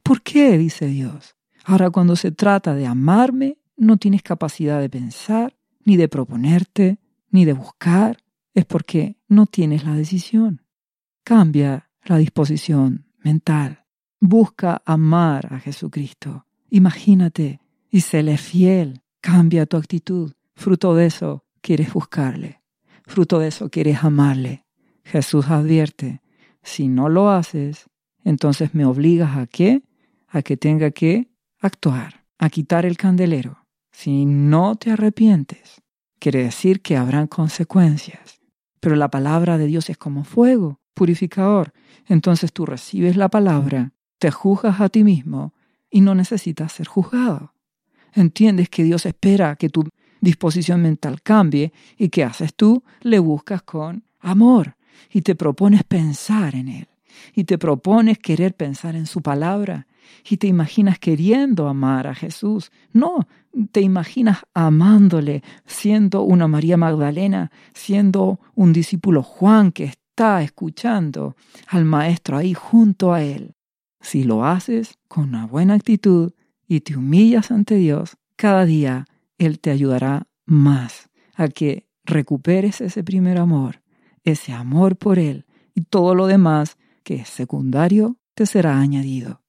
¿Por 0.03 0.23
qué? 0.23 0.57
dice 0.57 0.87
Dios. 0.87 1.37
Ahora 1.63 1.89
cuando 1.89 2.17
se 2.17 2.31
trata 2.31 2.75
de 2.75 2.85
amarme, 2.85 3.59
no 3.77 3.95
tienes 3.95 4.23
capacidad 4.23 4.81
de 4.81 4.89
pensar, 4.89 5.55
ni 5.85 5.95
de 5.95 6.09
proponerte, 6.09 6.99
ni 7.31 7.45
de 7.45 7.53
buscar. 7.53 8.17
Es 8.53 8.65
porque 8.65 9.15
no 9.29 9.45
tienes 9.45 9.85
la 9.85 9.93
decisión. 9.93 10.63
Cambia 11.23 11.91
la 12.03 12.17
disposición 12.17 13.07
mental. 13.19 13.85
Busca 14.19 14.81
amar 14.83 15.53
a 15.53 15.59
Jesucristo. 15.61 16.45
Imagínate 16.69 17.61
y 17.97 18.37
fiel. 18.37 19.01
Cambia 19.21 19.65
tu 19.65 19.77
actitud. 19.77 20.33
Fruto 20.55 20.95
de 20.95 21.07
eso 21.07 21.45
quieres 21.61 21.91
buscarle. 21.93 22.61
Fruto 23.05 23.39
de 23.39 23.47
eso 23.47 23.69
quieres 23.69 24.03
amarle. 24.03 24.65
Jesús 25.03 25.47
advierte, 25.49 26.21
si 26.61 26.89
no 26.89 27.09
lo 27.09 27.29
haces, 27.29 27.89
entonces 28.23 28.75
me 28.75 28.85
obligas 28.85 29.37
a 29.37 29.47
qué? 29.47 29.83
A 30.27 30.41
que 30.41 30.57
tenga 30.57 30.91
que 30.91 31.29
actuar, 31.59 32.25
a 32.37 32.49
quitar 32.49 32.85
el 32.85 32.97
candelero. 32.97 33.65
Si 33.91 34.25
no 34.25 34.75
te 34.75 34.91
arrepientes, 34.91 35.81
quiere 36.19 36.43
decir 36.43 36.81
que 36.81 36.97
habrán 36.97 37.27
consecuencias. 37.27 38.39
Pero 38.79 38.95
la 38.95 39.09
palabra 39.09 39.57
de 39.57 39.65
Dios 39.65 39.89
es 39.89 39.97
como 39.97 40.23
fuego, 40.23 40.81
purificador. 40.93 41.73
Entonces 42.05 42.53
tú 42.53 42.65
recibes 42.65 43.15
la 43.15 43.29
palabra, 43.29 43.93
te 44.19 44.29
juzgas 44.29 44.81
a 44.81 44.89
ti 44.89 45.03
mismo 45.03 45.53
y 45.89 46.01
no 46.01 46.13
necesitas 46.13 46.73
ser 46.73 46.87
juzgado. 46.87 47.53
Entiendes 48.17 48.69
que 48.69 48.83
Dios 48.83 49.05
espera 49.05 49.55
que 49.55 49.69
tu 49.69 49.83
disposición 50.21 50.81
mental 50.81 51.21
cambie 51.21 51.71
y 51.99 52.09
que 52.09 52.23
haces 52.23 52.55
tú, 52.55 52.83
le 53.01 53.19
buscas 53.19 53.61
con 53.61 54.03
amor 54.19 54.75
y 55.11 55.21
te 55.21 55.35
propones 55.35 55.83
pensar 55.83 56.55
en 56.55 56.67
Él 56.67 56.87
y 57.35 57.43
te 57.43 57.59
propones 57.59 58.17
querer 58.17 58.55
pensar 58.55 58.95
en 58.95 59.05
su 59.05 59.21
palabra 59.21 59.85
y 60.27 60.37
te 60.37 60.47
imaginas 60.47 60.97
queriendo 60.97 61.67
amar 61.67 62.07
a 62.07 62.15
Jesús. 62.15 62.71
No, 62.91 63.27
te 63.71 63.81
imaginas 63.81 64.39
amándole, 64.55 65.43
siendo 65.67 66.23
una 66.23 66.47
María 66.47 66.75
Magdalena, 66.75 67.51
siendo 67.75 68.39
un 68.55 68.73
discípulo 68.73 69.21
Juan 69.21 69.71
que 69.71 69.83
está 69.83 70.41
escuchando 70.41 71.35
al 71.67 71.85
Maestro 71.85 72.37
ahí 72.37 72.55
junto 72.55 73.13
a 73.13 73.21
él. 73.21 73.53
Si 74.01 74.23
lo 74.23 74.43
haces 74.43 74.97
con 75.07 75.29
una 75.29 75.45
buena 75.45 75.75
actitud 75.75 76.31
y 76.67 76.81
te 76.81 76.97
humillas 76.97 77.51
ante 77.51 77.75
Dios, 77.75 78.17
cada 78.35 78.65
día 78.65 79.05
Él 79.37 79.59
te 79.59 79.71
ayudará 79.71 80.27
más 80.45 81.09
a 81.35 81.47
que 81.47 81.87
recuperes 82.03 82.81
ese 82.81 83.03
primer 83.03 83.37
amor, 83.37 83.81
ese 84.23 84.53
amor 84.53 84.97
por 84.97 85.19
Él 85.19 85.45
y 85.73 85.81
todo 85.81 86.15
lo 86.15 86.27
demás 86.27 86.77
que 87.03 87.15
es 87.15 87.29
secundario 87.29 88.17
te 88.33 88.45
será 88.45 88.79
añadido. 88.79 89.41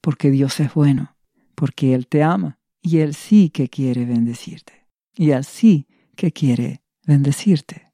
Porque 0.00 0.30
Dios 0.30 0.60
es 0.60 0.72
bueno, 0.74 1.16
porque 1.54 1.94
Él 1.94 2.06
te 2.06 2.22
ama 2.22 2.58
y 2.82 2.98
Él 2.98 3.14
sí 3.14 3.50
que 3.50 3.68
quiere 3.68 4.04
bendecirte. 4.04 4.86
Y 5.16 5.30
Él 5.30 5.44
sí 5.44 5.86
que 6.16 6.32
quiere 6.32 6.82
bendecirte. 7.06 7.92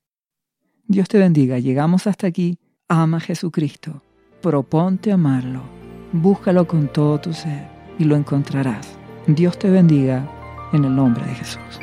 Dios 0.87 1.09
te 1.09 1.19
bendiga. 1.19 1.59
Llegamos 1.59 2.07
hasta 2.07 2.29
aquí. 2.29 2.59
Ama 2.89 3.17
a 3.17 3.21
Jesucristo. 3.21 4.03
Proponte 4.41 5.11
amarlo. 5.11 5.63
Búscalo 6.13 6.69
con 6.69 6.93
todo 6.93 7.21
tu 7.21 7.33
ser 7.33 7.76
y 7.99 8.05
lo 8.05 8.17
encontrarás. 8.17 8.97
Dios 9.27 9.59
te 9.59 9.71
bendiga 9.71 10.29
en 10.73 10.85
el 10.85 10.95
nombre 10.95 11.25
de 11.27 11.35
Jesús. 11.35 11.81